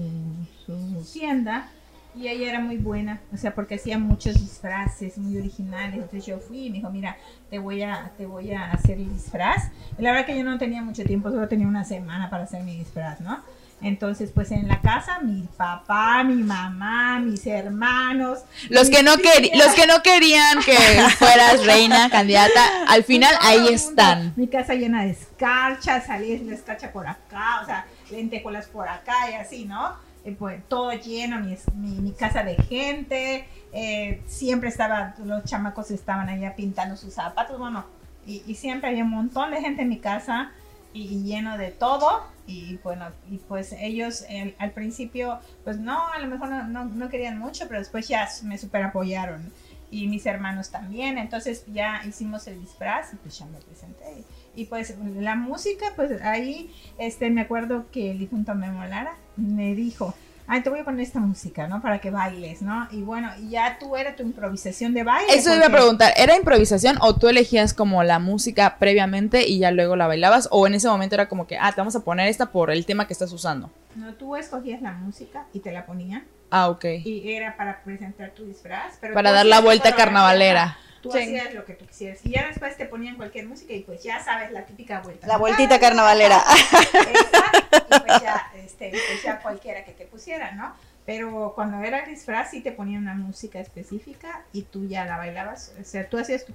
[0.65, 1.69] su tienda
[2.13, 5.95] y ella era muy buena, o sea, porque hacía muchos disfraces muy originales.
[5.95, 7.17] Entonces yo fui y me dijo, mira,
[7.49, 9.71] te voy a, te voy a hacer el disfraz.
[9.97, 12.63] Y la verdad que yo no tenía mucho tiempo, solo tenía una semana para hacer
[12.63, 13.39] mi disfraz, ¿no?
[13.83, 18.39] Entonces, pues en la casa, mi papá, mi mamá, mis hermanos.
[18.69, 20.77] Los que no los que no querían que
[21.17, 24.33] fueras reina, candidata, al final ahí están.
[24.35, 29.31] Mi casa llena de escarcha, salí la escarcha por acá, o sea, lentejuelas por acá
[29.31, 30.10] y así, ¿no?
[30.23, 36.29] Eh, pues todo lleno, mi, mi, casa de gente, eh, siempre estaba, los chamacos estaban
[36.29, 37.85] allá pintando sus zapatos, bueno,
[38.27, 40.51] y, y siempre había un montón de gente en mi casa
[40.93, 44.25] y, lleno de todo y bueno y pues ellos
[44.57, 48.57] al principio pues no a lo mejor no, no, querían mucho pero después ya me
[48.57, 49.51] super apoyaron
[49.89, 54.23] y mis hermanos también entonces ya hicimos el disfraz y pues ya me presenté
[54.55, 59.75] y pues la música pues ahí este me acuerdo que el difunto Memo Lara me
[59.75, 60.13] dijo
[60.51, 61.81] ay, te voy a poner esta música, ¿no?
[61.81, 62.85] Para que bailes, ¿no?
[62.91, 65.33] Y bueno, ya tú era tu improvisación de baile.
[65.33, 69.71] Eso iba a preguntar, ¿era improvisación o tú elegías como la música previamente y ya
[69.71, 70.49] luego la bailabas?
[70.51, 72.85] ¿O en ese momento era como que, ah, te vamos a poner esta por el
[72.85, 73.71] tema que estás usando?
[73.95, 76.25] No, tú escogías la música y te la ponían.
[76.49, 76.83] Ah, ok.
[77.05, 78.97] Y era para presentar tu disfraz.
[78.99, 80.77] Pero para dar la vuelta carnavalera.
[81.01, 82.19] Tú hacías lo que tú quisieras.
[82.23, 85.27] Y ya después te ponían cualquier música y pues ya sabes la típica vuelta.
[85.27, 86.43] La vueltita carnavalera.
[86.93, 90.73] y pues ya, este, pues ya cualquiera que te pusiera, ¿no?
[91.05, 95.73] Pero cuando era disfraz sí te ponían una música específica y tú ya la bailabas.
[95.79, 96.53] O sea, tú hacías tu,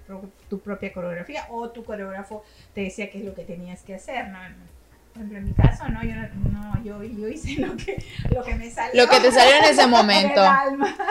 [0.48, 4.28] tu propia coreografía o tu coreógrafo te decía qué es lo que tenías que hacer,
[4.28, 4.38] ¿no?
[5.20, 6.14] En mi caso, no, yo,
[6.50, 8.04] no, yo, yo hice lo que,
[8.34, 9.02] lo que me salió.
[9.02, 10.42] Lo que te salió en ese momento.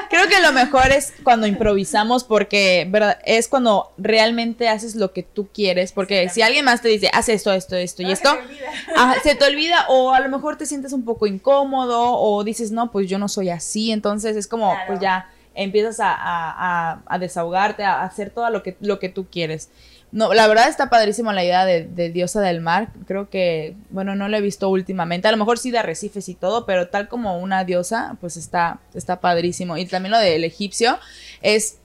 [0.10, 3.20] Creo que lo mejor es cuando improvisamos porque ¿verdad?
[3.26, 5.92] es cuando realmente haces lo que tú quieres.
[5.92, 8.30] Porque si alguien más te dice, haz esto, esto, esto y esto,
[9.24, 12.92] se te, olvida o a lo mejor te sientes un poco incómodo o dices, no,
[12.92, 13.92] pues yo no soy así.
[13.92, 18.76] Entonces es como, pues ya empiezas a, a, a, desahogarte, a hacer todo lo que,
[18.82, 19.70] lo que tú quieres.
[20.16, 22.88] No, la verdad está padrísimo la idea de, Diosa del Mar.
[23.06, 25.28] Creo que, bueno, no lo he visto últimamente.
[25.28, 28.80] A lo mejor sí de arrecifes y todo, pero tal como una diosa, pues está,
[28.94, 29.76] está padrísimo.
[29.76, 30.98] Y también lo del egipcio
[31.42, 31.80] es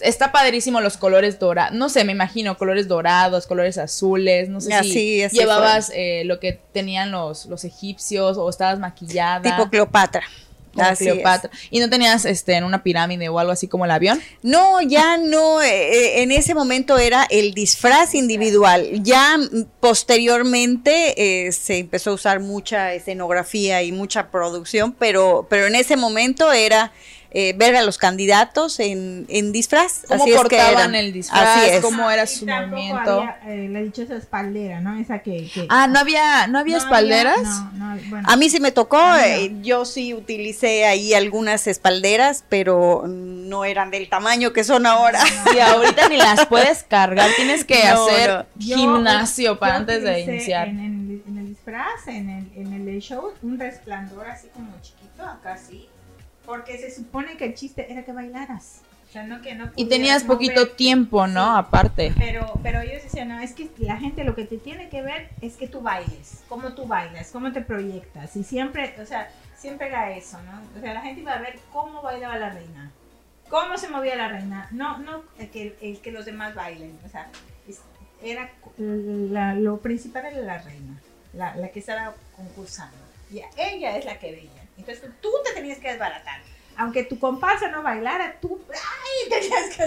[0.00, 1.74] está padrísimo los colores dorados.
[1.74, 4.50] No sé, me imagino colores dorados, colores azules.
[4.50, 9.40] No sé si llevabas eh, lo que tenían los, los egipcios o estabas maquillada.
[9.40, 10.24] Tipo Cleopatra.
[10.72, 11.50] Cleopatra.
[11.70, 14.20] ¿Y no tenías este en una pirámide o algo así como el avión?
[14.42, 15.62] No, ya no.
[15.62, 19.02] Eh, eh, en ese momento era el disfraz individual.
[19.02, 19.38] Ya
[19.80, 25.96] posteriormente eh, se empezó a usar mucha escenografía y mucha producción, pero, pero en ese
[25.96, 26.92] momento era
[27.34, 30.02] eh, ver a los candidatos en, en disfraz.
[30.06, 31.80] ¿Cómo así cortaban el disfraz?
[31.80, 33.22] ¿Cómo era su movimiento?
[33.22, 34.98] Había, eh, la dichosa espaldera, ¿no?
[35.00, 37.40] Esa que, Ah, ¿no había, no había espalderas?
[37.72, 38.28] no, bueno.
[38.28, 43.90] A mí sí me tocó, eh, yo sí utilicé ahí algunas espalderas, pero no eran
[43.90, 45.20] del tamaño que son ahora.
[45.56, 50.68] Y ahorita ni las puedes cargar, tienes que hacer gimnasio para antes de iniciar.
[50.68, 55.22] En, el, en el disfraz, en el, en el show, un resplandor así como chiquito,
[55.24, 55.88] acá sí
[56.52, 58.82] porque se supone que el chiste era que bailaras.
[59.08, 61.56] O sea, no que no y tenías poquito tiempo, ¿no?
[61.56, 62.12] Aparte.
[62.18, 65.30] Pero, pero ellos decían, no, es que la gente lo que te tiene que ver
[65.40, 68.36] es que tú bailes, cómo tú bailas, cómo te proyectas.
[68.36, 70.60] Y siempre, o sea, siempre era eso, ¿no?
[70.78, 72.90] O sea, la gente iba a ver cómo bailaba la reina,
[73.48, 74.68] cómo se movía la reina.
[74.72, 76.98] No, no el que, el que los demás bailen.
[77.06, 77.30] O sea,
[78.22, 78.50] era
[79.54, 81.00] lo principal era la reina,
[81.32, 82.98] la, la que estaba concursando.
[83.30, 84.62] Y ella es la que veía.
[84.82, 86.40] Entonces tú te tenías que desbaratar.
[86.76, 89.30] Aunque tu comparsa no bailara, tú ¡ay!
[89.30, 89.84] tenías que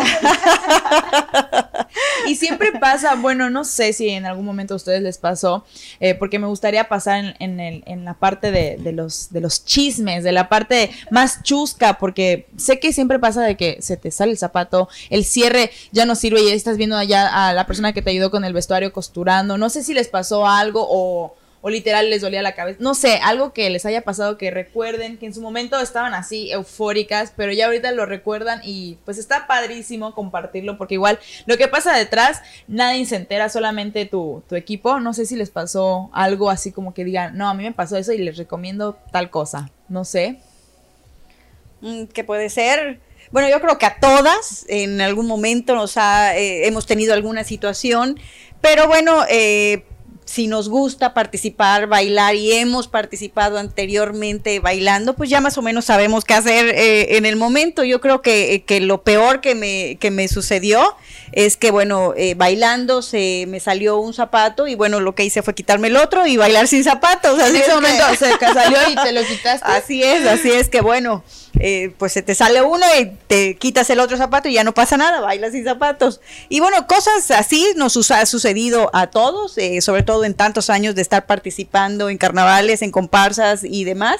[2.32, 5.66] Y siempre pasa, bueno, no sé si en algún momento a ustedes les pasó,
[6.00, 10.48] eh, porque me gustaría pasar en, la parte de, los, de los chismes, de la
[10.48, 14.88] parte más chusca, porque sé que siempre pasa de que se te sale el zapato,
[15.10, 18.32] el cierre ya no sirve y estás viendo allá a la persona que te ayudó
[18.32, 19.58] con el vestuario costurando.
[19.58, 21.36] No sé si les pasó algo o
[21.66, 22.78] o literal les dolía la cabeza.
[22.80, 26.52] No sé, algo que les haya pasado que recuerden, que en su momento estaban así
[26.52, 31.68] eufóricas, pero ya ahorita lo recuerdan y pues está padrísimo compartirlo porque igual lo que
[31.68, 35.00] pasa detrás, nadie se entera, solamente tu, tu equipo.
[35.00, 37.98] No sé si les pasó algo así como que digan, no, a mí me pasó
[37.98, 39.72] eso y les recomiendo tal cosa.
[39.90, 40.42] No sé.
[41.82, 43.00] Mm, ¿Qué puede ser?
[43.32, 47.44] Bueno, yo creo que a todas en algún momento nos ha, eh, hemos tenido alguna
[47.44, 48.20] situación,
[48.62, 49.84] pero bueno, eh,
[50.26, 55.86] si nos gusta participar, bailar y hemos participado anteriormente bailando, pues ya más o menos
[55.86, 57.84] sabemos qué hacer eh, en el momento.
[57.84, 60.96] Yo creo que, que, lo peor que me, que me sucedió
[61.32, 65.44] es que, bueno, eh, bailando se me salió un zapato y bueno, lo que hice
[65.44, 67.40] fue quitarme el otro y bailar sin zapatos.
[67.40, 69.66] en ese momento se salió y te lo quitaste.
[69.72, 71.24] Así es, así es que bueno.
[71.60, 74.74] Eh, pues se te sale uno y te quitas el otro zapato y ya no
[74.74, 76.22] pasa nada, bailas sin zapatos.
[76.50, 80.96] Y bueno, cosas así nos ha sucedido a todos, eh, sobre todo en tantos años
[80.96, 84.18] de estar participando en carnavales, en comparsas y demás.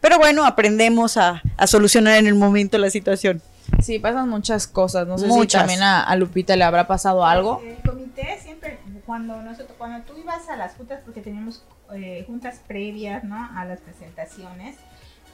[0.00, 3.42] Pero bueno, aprendemos a, solucionar en el momento la situación.
[3.82, 5.06] Sí, pasan muchas cosas.
[5.06, 7.60] No sé si también a, Lupita le habrá pasado algo.
[7.64, 11.62] El comité siempre, cuando nosotros, cuando tú ibas a las juntas, porque teníamos
[11.94, 13.36] eh, juntas previas, ¿no?
[13.54, 14.76] A las presentaciones,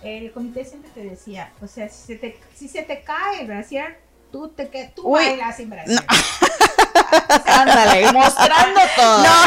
[0.03, 3.47] el comité siempre te decía, o sea, si se te, si se te cae el
[3.47, 3.99] brasier,
[4.31, 6.01] tú, te, que, tú bailas sin brasier.
[7.47, 9.23] Ándale, mostrando todo.
[9.23, 9.35] No.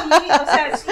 [0.00, 0.86] Sí, o sea, sí,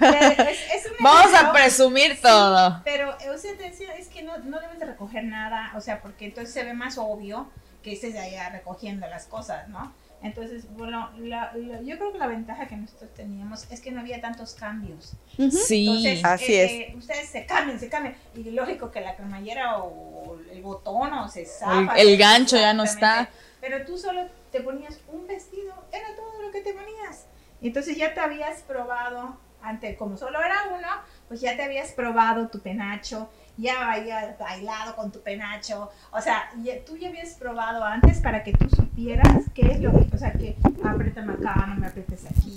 [0.00, 2.80] es, es Vamos a presumir todo.
[2.84, 6.00] Pero, o sea, te decía, es que no, no debes de recoger nada, o sea,
[6.00, 7.48] porque entonces se ve más obvio
[7.82, 9.92] que estés allá recogiendo las cosas, ¿no?
[10.20, 14.54] Entonces, bueno, yo creo que la ventaja que nosotros teníamos es que no había tantos
[14.54, 15.12] cambios.
[15.50, 16.96] Sí, así eh, es.
[16.96, 18.16] ustedes se cambian, se cambian.
[18.34, 21.94] Y lógico que la cremallera o el botón o se zafa.
[21.94, 23.30] El, gancho ya no está.
[23.60, 27.26] Pero tú solo te ponías un vestido, era todo lo que te ponías.
[27.62, 30.88] Entonces ya te habías probado, ante, como solo era uno,
[31.28, 36.50] pues ya te habías probado tu penacho, ya habías bailado con tu penacho, o sea,
[36.86, 40.32] tú ya habías probado antes para que tú supieras qué es lo que, o sea,
[40.32, 42.56] que apriétame acá, no me aprietes aquí,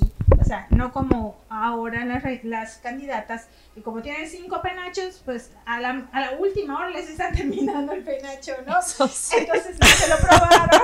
[0.52, 6.10] sea, no como ahora las, las candidatas, que como tienen cinco penachos, pues a la,
[6.12, 8.76] a la última hora les están terminando el penacho, ¿no?
[9.38, 10.82] Entonces no se lo probaron.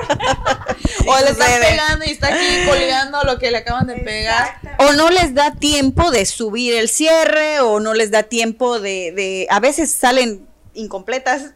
[1.06, 4.58] o le están pegando y está aquí colgando lo que le acaban de pegar.
[4.78, 9.12] O no les da tiempo de subir el cierre, o no les da tiempo de,
[9.12, 11.52] de a veces salen incompletas.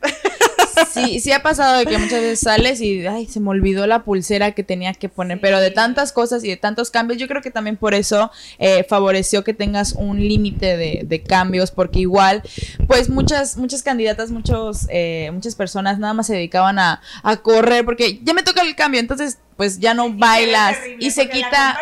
[0.92, 4.04] Sí, sí ha pasado de que muchas veces sales y ay, se me olvidó la
[4.04, 7.42] pulsera que tenía que poner, pero de tantas cosas y de tantos cambios, yo creo
[7.42, 12.42] que también por eso eh, favoreció que tengas un límite de, cambios, porque igual,
[12.86, 17.00] pues muchas, muchas candidatas, muchos, eh, muchas personas nada más se dedicaban a,
[17.42, 21.78] correr, porque ya me toca el cambio, entonces pues ya no bailas y se quita...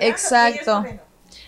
[0.00, 0.84] Exacto.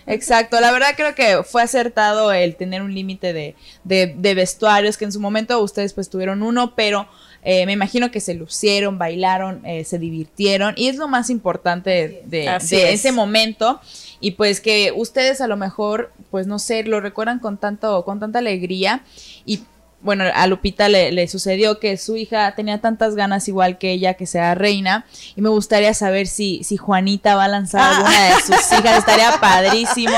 [0.05, 5.05] Exacto, la verdad creo que fue acertado el tener un límite de, de, vestuarios, que
[5.05, 7.07] en su momento ustedes pues tuvieron uno, pero
[7.43, 12.23] eh, me imagino que se lucieron, bailaron, eh, se divirtieron y es lo más importante
[12.25, 13.81] de, de ese momento
[14.19, 18.19] y pues que ustedes a lo mejor pues no sé, lo recuerdan con tanto, con
[18.19, 19.03] tanta alegría
[19.45, 19.63] y
[20.03, 24.27] bueno, a Lupita le, sucedió que su hija tenía tantas ganas igual que ella que
[24.27, 27.95] sea reina y me gustaría saber si, si Juanita va a lanzar ah.
[27.95, 30.17] alguna de sus hijas, estaría padrísimo.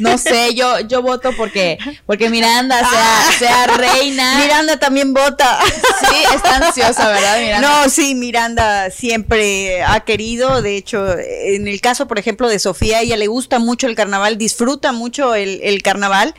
[0.00, 3.32] No sé, yo, yo voto porque, porque Miranda sea, ah.
[3.38, 4.38] sea reina.
[4.38, 5.58] Miranda también vota.
[5.64, 7.68] Sí, está ansiosa, ¿verdad, Miranda?
[7.68, 13.02] No, sí, Miranda siempre ha querido, de hecho, en el caso, por ejemplo, de Sofía,
[13.02, 16.34] ella le gusta mucho el carnaval, disfruta mucho el, el carnaval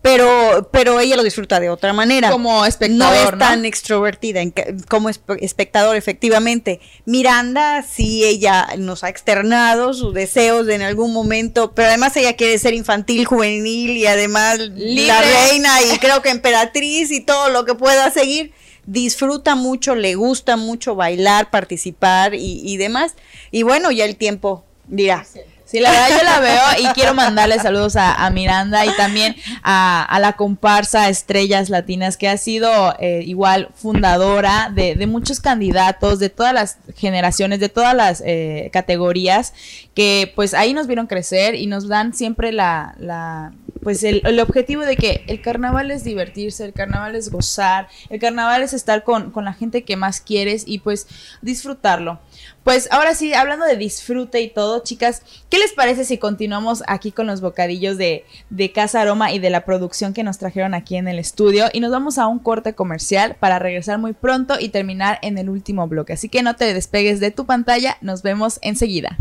[0.00, 2.30] pero, pero ella lo disfruta de otra manera.
[2.30, 3.14] Como espectador.
[3.14, 4.40] No es tan extrovertida
[4.88, 6.80] como espectador, efectivamente.
[7.04, 12.36] Miranda, sí, ella nos ha externado sus deseos de en algún momento, pero además ella
[12.36, 17.64] quiere ser infantil, juvenil y además la reina y creo que emperatriz y todo lo
[17.64, 18.52] que pueda seguir.
[18.86, 23.14] Disfruta mucho, le gusta mucho bailar, participar y, y demás.
[23.50, 25.26] Y bueno, ya el tiempo dirá.
[25.30, 25.40] Sí,
[25.72, 30.32] la verdad yo la veo y quiero mandarle saludos a, Miranda y también a, la
[30.32, 36.78] comparsa Estrellas Latinas, que ha sido eh, igual fundadora de, muchos candidatos, de todas las
[36.96, 39.52] generaciones, de todas las eh, categorías,
[39.94, 43.52] que pues ahí nos vieron crecer y nos dan siempre la, la
[43.82, 48.20] pues el, el, objetivo de que el carnaval es divertirse, el carnaval es gozar, el
[48.20, 51.06] carnaval es estar con, con la gente que más quieres y pues
[51.42, 52.20] disfrutarlo.
[52.64, 57.12] Pues ahora sí, hablando de disfrute y todo, chicas, ¿qué les parece si continuamos aquí
[57.12, 60.96] con los bocadillos de, de Casa Aroma y de la producción que nos trajeron aquí
[60.96, 61.66] en el estudio?
[61.72, 65.48] Y nos vamos a un corte comercial para regresar muy pronto y terminar en el
[65.48, 66.12] último bloque.
[66.12, 69.16] Así que no te despegues de tu pantalla, nos vemos enseguida.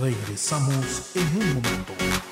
[0.00, 2.27] Regresamos en un momento.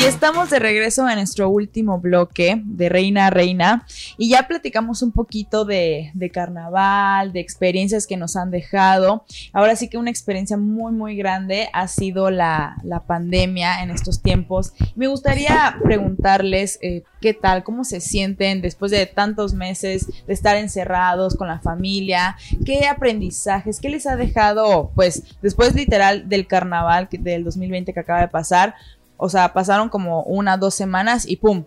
[0.00, 3.84] Y estamos de regreso en nuestro último bloque de Reina a Reina
[4.16, 9.26] y ya platicamos un poquito de, carnaval, de experiencias que nos han dejado.
[9.52, 12.76] Ahora sí que una experiencia muy, muy grande ha sido la,
[13.06, 14.72] pandemia en estos tiempos.
[14.96, 20.56] Me gustaría preguntarles eh, qué tal, cómo se sienten después de tantos meses de estar
[20.56, 27.08] encerrados con la familia, qué aprendizajes, qué les ha dejado, pues después literal del carnaval
[27.10, 28.74] del 2020 que acaba de pasar
[29.20, 31.64] o sea, pasaron como una, dos semanas y ¡pum!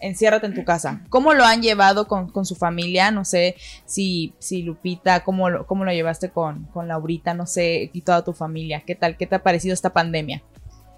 [0.00, 1.02] Enciérrate en tu casa.
[1.08, 3.10] ¿Cómo lo han llevado con, su familia?
[3.10, 7.34] No sé si, si Lupita, ¿cómo lo, cómo lo llevaste con, con Laurita?
[7.34, 8.82] No sé, y toda tu familia.
[8.86, 9.16] ¿Qué tal?
[9.16, 10.42] ¿Qué te ha parecido esta pandemia?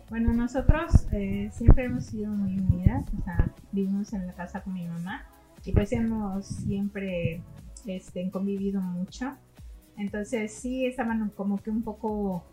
[0.09, 4.75] Bueno, nosotros eh, siempre hemos sido muy unidas, o sea, vivimos en la casa con
[4.75, 5.27] mi mamá
[5.65, 7.43] y pues hemos siempre
[7.87, 9.37] este, convivido mucho.
[9.97, 12.45] Entonces sí estaban como que un poco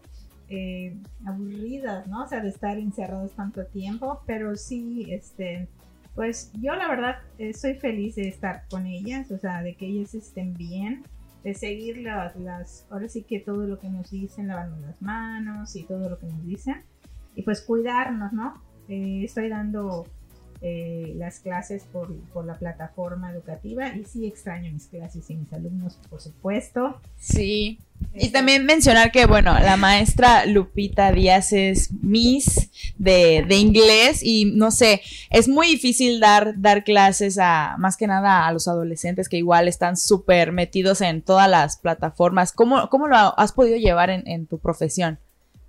[0.50, 2.24] eh, aburridas, ¿no?
[2.24, 5.68] O sea, de estar encerrados tanto tiempo, pero sí, este,
[6.14, 10.14] pues yo la verdad estoy feliz de estar con ellas, o sea, de que ellas
[10.14, 11.04] estén bien,
[11.44, 15.76] de seguir las, las ahora sí que todo lo que nos dicen, lavando las manos
[15.76, 16.84] y todo lo que nos dicen,
[17.36, 18.62] y pues cuidarnos, ¿no?
[18.88, 20.06] Eh, estoy dando
[20.68, 25.54] eh, las clases por, por, la plataforma educativa y sí extraño mis clases y mis
[25.54, 27.00] alumnos, por supuesto.
[27.18, 27.78] Sí.
[28.16, 34.24] Y este, también mencionar que, bueno, la maestra Lupita Díaz es Miss de, de, inglés
[34.24, 38.68] y no sé, es muy difícil dar, dar clases a, más que nada a los
[38.68, 42.52] adolescentes que igual están súper metidos en todas las plataformas.
[42.52, 45.20] ¿Cómo, cómo lo has podido llevar en, en tu profesión?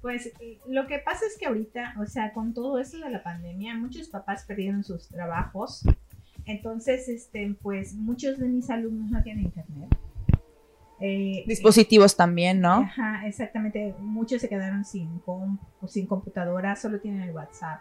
[0.02, 0.32] Pues
[0.68, 4.08] lo que pasa es que ahorita, o sea, con todo esto de la pandemia, muchos
[4.08, 5.84] papás perdieron sus trabajos.
[6.44, 9.88] Entonces, este, pues muchos de mis alumnos no tienen internet.
[11.00, 12.74] Eh, Dispositivos también, ¿no?
[12.74, 13.94] Ajá, exactamente.
[13.98, 15.20] Muchos se quedaron sin,
[15.88, 17.80] sin computadora, solo tienen el WhatsApp.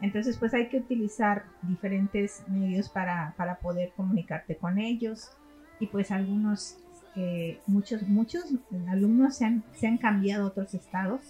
[0.00, 5.30] Entonces, pues hay que utilizar diferentes medios para, para poder comunicarte con ellos.
[5.78, 6.78] Y pues algunos,
[7.16, 8.44] eh, muchos, muchos
[8.88, 11.20] alumnos se han, se han cambiado a otros estados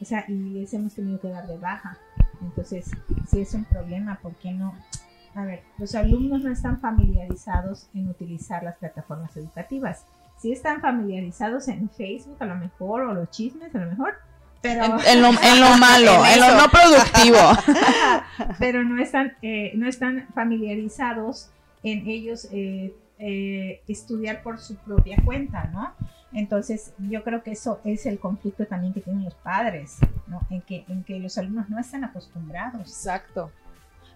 [0.00, 1.98] o sea, y les hemos tenido que dar de baja.
[2.40, 2.90] Entonces,
[3.28, 4.74] si es un problema, ¿por qué no?
[5.34, 10.04] A ver, los alumnos no están familiarizados en utilizar las plataformas educativas.
[10.38, 14.14] Si están familiarizados en Facebook a lo mejor, o los chismes a lo mejor,
[14.60, 14.84] pero...
[14.84, 15.32] En, lo,
[15.78, 17.38] malo, en, lo no productivo.
[18.58, 21.50] pero no están, eh, no están familiarizados
[21.82, 25.94] en ellos eh, eh, estudiar por su propia cuenta, ¿no?
[26.32, 30.40] Entonces, yo creo que eso es el conflicto también que tienen los padres, ¿no?
[30.50, 32.82] En que, en que los alumnos no están acostumbrados.
[32.82, 33.50] Exacto.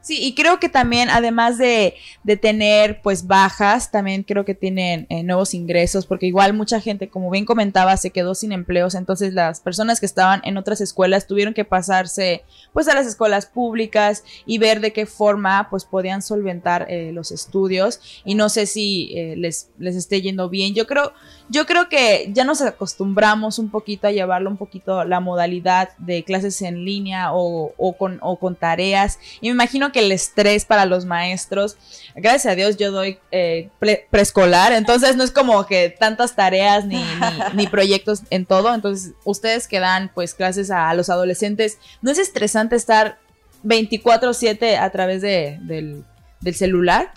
[0.03, 1.95] Sí, y creo que también, además de,
[2.25, 7.09] de tener pues bajas, también creo que tienen eh, nuevos ingresos, porque igual mucha gente,
[7.09, 11.29] como bien comentaba, se quedó sin empleos, entonces las personas que estaban en otras escuelas
[11.29, 12.43] tuvieron que pasarse
[12.73, 17.31] pues a las escuelas públicas y ver de qué forma pues podían solventar eh, los
[17.31, 20.75] estudios y no sé si eh, les, les esté yendo bien.
[20.75, 21.13] Yo creo,
[21.49, 26.25] yo creo que ya nos acostumbramos un poquito a llevarlo un poquito la modalidad de
[26.25, 30.65] clases en línea o, o, con, o con tareas y me imagino que el estrés
[30.65, 31.77] para los maestros,
[32.15, 33.69] gracias a Dios yo doy eh,
[34.11, 37.03] preescolar, entonces no es como que tantas tareas ni,
[37.55, 42.19] ni, proyectos en todo, entonces ustedes que dan pues clases a, los adolescentes, ¿no es
[42.19, 43.19] estresante estar
[43.65, 46.05] 24/7 a través de, del,
[46.41, 47.13] del celular?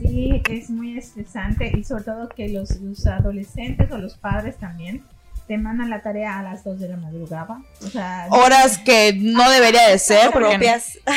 [0.00, 5.02] Sí, es muy estresante y sobre todo que los, los adolescentes o los padres también
[5.46, 7.60] te mandan la tarea a las 2 de la madrugada.
[7.80, 10.98] O sea, Horas que no debería de ser propias.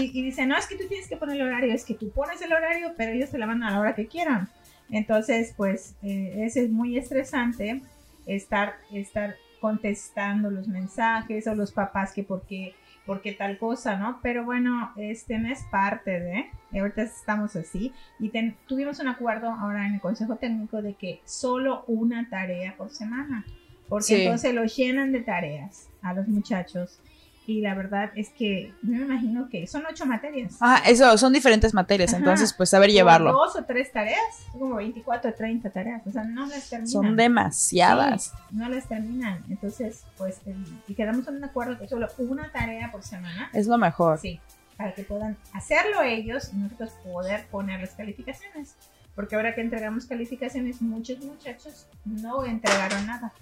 [0.00, 2.10] Y, y, dicen, no, es que tú tienes que poner el horario, es que tú
[2.10, 4.48] pones el horario, pero ellos te la mandan a la hora que quieran.
[4.90, 7.82] Entonces, pues, eh, es muy estresante
[8.26, 12.74] estar, estar contestando los mensajes o los papás que porque
[13.06, 14.20] porque tal cosa, ¿no?
[14.22, 16.46] Pero bueno, este no es parte de,
[16.78, 18.30] ahorita estamos así, y
[18.68, 23.44] tuvimos un acuerdo ahora en el Consejo Técnico de que solo una tarea por semana
[23.90, 26.98] porque entonces los llenan de tareas a los muchachos.
[27.46, 30.56] Y la verdad es que me imagino que son ocho materias.
[30.60, 33.32] Ah, eso, son diferentes materias, entonces pues saber llevarlo.
[33.32, 36.92] Dos o tres tareas, como 24 o 30 tareas, o sea, no las terminan.
[36.92, 38.32] Son demasiadas.
[38.52, 40.40] no las terminan, entonces pues
[40.86, 43.50] y quedamos en un acuerdo que solo una tarea por semana.
[43.52, 44.20] Es lo mejor.
[44.20, 44.38] Sí,
[44.76, 48.76] para que puedan hacerlo ellos y nosotros poder poner las calificaciones.
[49.16, 53.32] Porque ahora que entregamos calificaciones, muchos muchachos no entregaron nada.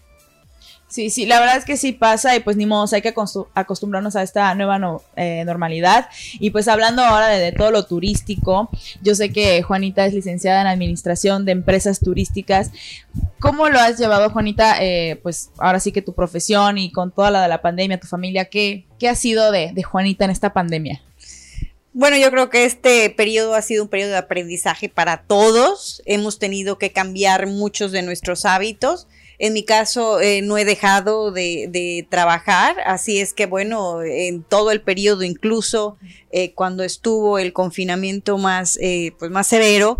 [0.88, 3.14] Sí, sí, la verdad es que sí pasa y pues ni modo, hay que
[3.54, 6.08] acostumbrarnos a esta nueva eh, normalidad.
[6.40, 8.70] Y pues hablando ahora de, todo lo turístico,
[9.02, 12.70] yo sé que Juanita es licenciada en Administración de Empresas Turísticas.
[13.38, 14.82] ¿Cómo lo has llevado, Juanita?
[14.82, 18.06] Eh, pues ahora sí que tu profesión y con toda la de la pandemia, tu
[18.06, 21.02] familia, ¿qué, qué ha sido de, de Juanita en esta pandemia?
[21.92, 26.00] Bueno, yo creo que este periodo ha sido un periodo de aprendizaje para todos.
[26.06, 29.06] Hemos tenido que cambiar muchos de nuestros hábitos
[29.40, 34.72] en mi caso, eh, no he dejado de, trabajar, así es que bueno, en todo
[34.72, 35.96] el periodo, incluso
[36.32, 39.98] eh, cuando estuvo el confinamiento más, eh, pues más severo,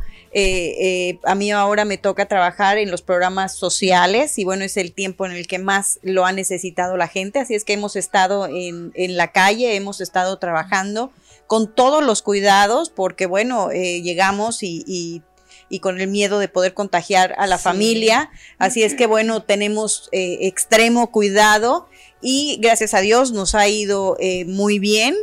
[1.24, 5.24] a mí ahora me toca trabajar en los programas sociales y bueno, es el tiempo
[5.24, 8.93] en el que más lo ha necesitado la gente, así es que hemos estado en,
[8.95, 11.12] en la calle, hemos estado trabajando
[11.47, 15.22] con todos los cuidados, porque bueno, llegamos y y
[15.81, 18.31] con el miedo de poder contagiar a la familia.
[18.59, 21.89] Así es que bueno, tenemos eh, extremo cuidado
[22.23, 25.14] y gracias a Dios nos ha ido eh, muy bien.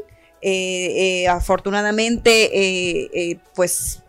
[0.41, 4.03] Eh, afortunadamente, pues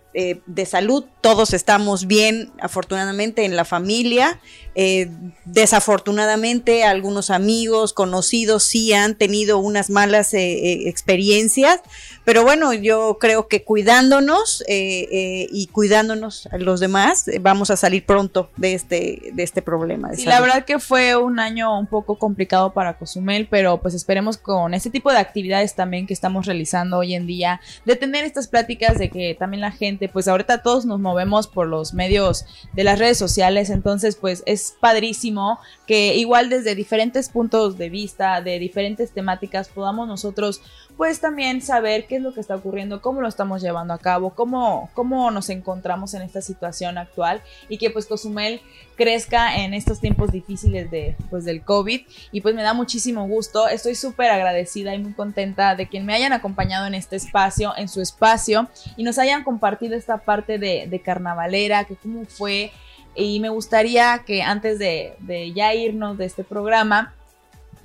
[0.47, 4.39] de salud todos estamos bien, afortunadamente, en la familia.
[4.77, 5.11] Eh,
[5.45, 11.81] desafortunadamente, algunos amigos, conocidos, sí han tenido unas malas eh, experiencias,
[12.27, 18.51] pero bueno, yo creo que cuidándonos y cuidándonos a los demás, vamos a salir pronto
[18.57, 20.11] de este, de este problema.
[20.17, 24.37] y la verdad que fue un año un poco complicado para Cozumel, pero pues esperemos
[24.37, 28.47] con este tipo de actividades también que estamos realizando hoy en día, de tener estas
[28.49, 32.45] pláticas de que también la gente, pues ahorita todos nos movemos vemos por los medios
[32.75, 38.41] de las redes sociales, entonces pues es padrísimo que igual desde diferentes puntos de vista,
[38.41, 40.61] de diferentes temáticas, podamos nosotros
[40.97, 44.31] pues también saber qué es lo que está ocurriendo, cómo lo estamos llevando a cabo,
[44.31, 48.63] cómo, cómo nos encontramos en esta situación actual y que pues Cozumel
[48.97, 52.01] crezca en estos tiempos difíciles de, pues, del COVID.
[52.33, 56.15] Y pues me da muchísimo gusto, estoy súper agradecida y muy contenta de que me
[56.15, 61.03] hayan acompañado en este espacio, en su espacio y nos hayan compartido esta parte de,
[61.05, 62.73] carnavalera, que cómo fue.
[63.15, 67.15] Y me gustaría que antes de ya irnos de este programa,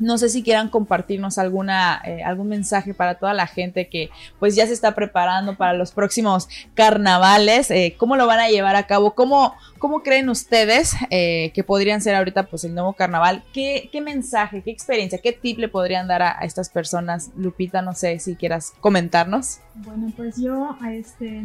[0.01, 4.55] no sé si quieran compartirnos alguna, eh, algún mensaje para toda la gente que pues
[4.55, 7.69] ya se está preparando para los próximos carnavales.
[7.69, 9.13] Eh, ¿Cómo lo van a llevar a cabo?
[9.13, 13.43] ¿Cómo, cómo creen ustedes eh, que podrían ser ahorita pues el nuevo carnaval?
[13.53, 17.29] ¿Qué, ¿Qué, mensaje, qué experiencia, qué tip le podrían dar a, estas personas?
[17.37, 19.59] Lupita, no sé si quieras comentarnos.
[19.75, 21.43] Bueno, pues yo este,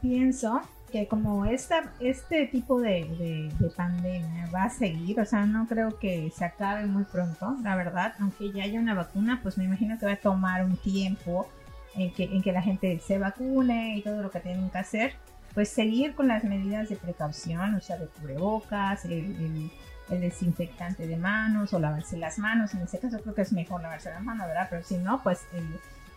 [0.00, 0.62] pienso
[0.92, 6.30] que como esta, este tipo de, pandemia va a seguir, o sea, no creo que
[6.30, 10.06] se acabe muy pronto, la verdad, aunque ya haya una vacuna, pues me imagino que
[10.06, 11.48] va a tomar un tiempo
[11.94, 15.14] en que, en que la gente se vacune y todo lo que tienen que hacer,
[15.54, 19.70] pues seguir con las medidas de precaución, o sea, de cubrebocas, el,
[20.08, 24.10] desinfectante de manos o lavarse las manos, en ese caso creo que es mejor lavarse
[24.10, 24.66] las manos, ¿verdad?
[24.68, 25.40] Pero si no, pues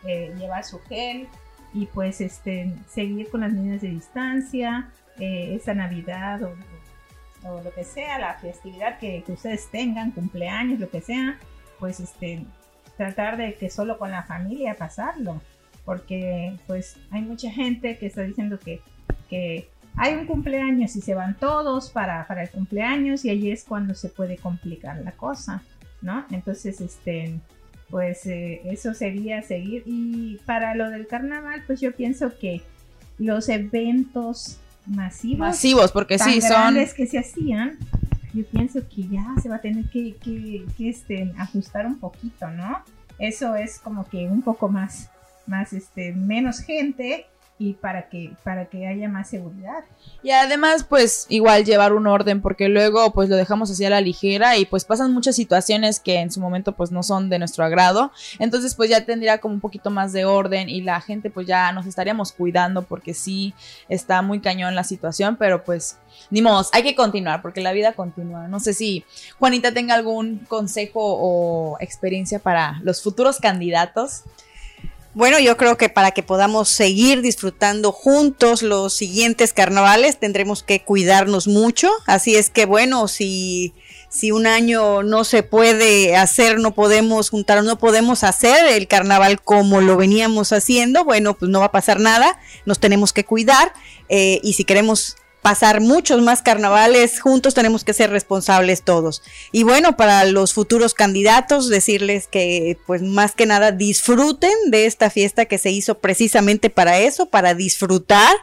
[0.06, 1.30] eh, llevar su gel,
[1.76, 6.56] y pues este, seguir con las medidas de distancia, eh, esa Navidad o,
[7.64, 11.38] lo que sea, la festividad que, ustedes tengan, cumpleaños, lo que sea,
[11.80, 12.44] pues este,
[12.98, 15.42] tratar de que solo con la familia pasarlo,
[15.84, 18.82] porque pues hay mucha gente que está diciendo que,
[19.30, 23.64] que hay un cumpleaños y se van todos para, para el cumpleaños y ahí es
[23.64, 25.62] cuando se puede complicar la cosa,
[26.02, 26.26] ¿no?
[26.32, 27.40] Entonces, este,
[27.90, 29.84] pues eh, eso sería seguir.
[29.86, 32.62] Y para lo del carnaval, pues yo pienso que
[33.18, 35.40] los eventos masivos.
[35.40, 36.76] Masivos, porque sí, son.
[36.96, 37.78] que se hacían,
[38.34, 42.50] yo pienso que ya se va a tener que, que, que este, ajustar un poquito,
[42.50, 42.80] ¿no?
[43.18, 45.10] Eso es como que un poco más,
[45.48, 47.26] más, este, menos gente
[47.58, 49.86] y para que para que haya más seguridad.
[50.22, 54.02] Y además pues igual llevar un orden porque luego pues lo dejamos así a la
[54.02, 57.64] ligera y pues pasan muchas situaciones que en su momento pues no son de nuestro
[57.64, 58.12] agrado.
[58.40, 61.72] Entonces pues ya tendría como un poquito más de orden y la gente pues ya
[61.72, 63.54] nos estaríamos cuidando porque sí
[63.88, 65.98] está muy cañón la situación, pero pues
[66.32, 68.50] ni modo, hay que continuar porque la vida continúa.
[68.50, 69.06] No sé si
[69.40, 74.24] Juanita tenga algún consejo o experiencia para los futuros candidatos.
[75.16, 80.84] Bueno, yo creo que para que podamos seguir disfrutando juntos los siguientes carnavales tendremos que
[80.84, 81.90] cuidarnos mucho.
[82.06, 83.74] Así es que bueno, si,
[84.10, 89.42] si un año no se puede hacer, no podemos juntar, no podemos hacer el carnaval
[89.42, 92.38] como lo veníamos haciendo, bueno, pues no va a pasar nada.
[92.66, 93.72] Nos tenemos que cuidar
[94.10, 99.22] eh, y si queremos pasar muchos más carnavales juntos, tenemos que ser responsables todos.
[99.52, 105.12] Y bueno, para los futuros candidatos, decirles que pues más que nada disfruten de esta
[105.12, 108.36] fiesta que se hizo precisamente para eso, para disfrutar.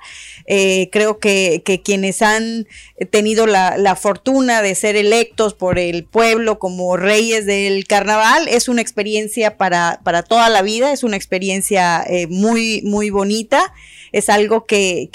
[0.47, 2.69] Eh, creo que, quienes han
[3.11, 8.81] tenido la, fortuna de ser electos por el pueblo como reyes del carnaval, es una
[8.81, 13.75] experiencia para, para toda la vida, es una experiencia eh, muy, muy bonita,
[14.13, 15.11] es algo que,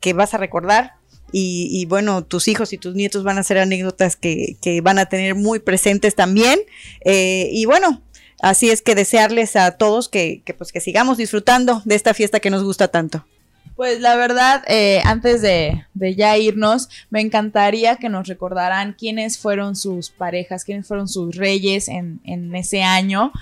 [0.00, 0.96] que vas a recordar
[1.32, 5.34] y, bueno, tus hijos y tus nietos van a ser anécdotas que, van a tener
[5.34, 6.60] muy presentes también.
[7.04, 8.02] Eh, y bueno,
[8.40, 12.50] así es que desearles a todos que, pues que sigamos disfrutando de esta fiesta que
[12.50, 13.26] nos gusta tanto.
[13.74, 19.76] Pues la verdad, eh, antes de, ya irnos, me encantaría que nos recordaran quiénes fueron
[19.76, 23.32] sus parejas, quiénes fueron sus reyes en, ese año.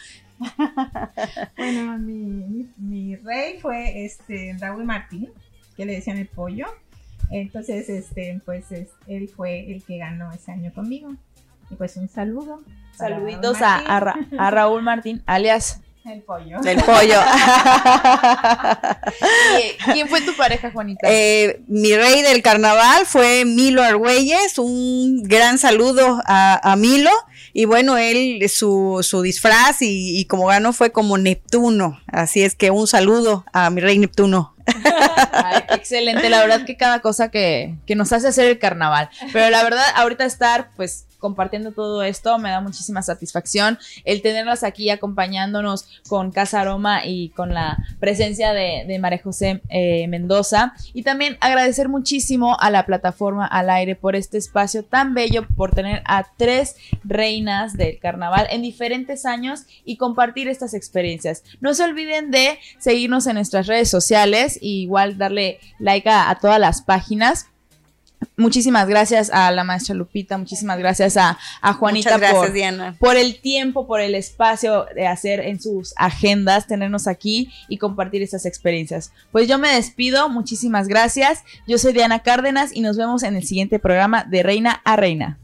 [1.56, 5.30] bueno, mi, mi, rey fue este Raúl Martín,
[5.76, 6.66] que le decían el pollo.
[7.30, 8.66] Entonces, este, pues
[9.06, 11.14] él fue el que ganó ese año conmigo.
[11.70, 12.60] Y pues un saludo.
[12.96, 16.58] Saluditos a, Raúl Martín, alias el pollo.
[16.62, 17.16] El pollo.
[19.92, 21.08] ¿Quién fue tu pareja, Juanita?
[21.10, 24.58] Eh, mi rey del carnaval fue Milo Argüelles.
[24.58, 27.10] Un gran saludo a, Milo.
[27.54, 31.98] Y bueno, él, su, su disfraz y, y como ganó fue como Neptuno.
[32.06, 34.53] Así es que un saludo a mi rey Neptuno.
[35.70, 39.10] Excelente, la verdad que cada cosa que, que, nos hace hacer el carnaval.
[39.32, 43.78] Pero la verdad, ahorita estar pues compartiendo todo esto me da muchísima satisfacción.
[44.04, 49.62] El tenerlas aquí acompañándonos con Casa Aroma y con la presencia de, de María José
[49.70, 50.74] eh, Mendoza.
[50.92, 55.74] Y también agradecer muchísimo a la plataforma al aire por este espacio tan bello, por
[55.74, 61.42] tener a tres reinas del carnaval en diferentes años y compartir estas experiencias.
[61.62, 66.60] No se olviden de seguirnos en nuestras redes sociales y igual darle like a todas
[66.60, 67.46] las páginas
[68.36, 71.38] Muchísimas gracias a la maestra Lupita, muchísimas gracias a,
[71.78, 77.52] Juanita por, por, el tiempo, por el espacio de hacer en sus agendas, tenernos aquí
[77.68, 79.12] y compartir estas experiencias.
[79.30, 81.44] Pues yo me despido, muchísimas gracias.
[81.68, 85.38] Yo soy Diana Cárdenas y nos vemos en el siguiente programa de Reina a Reina.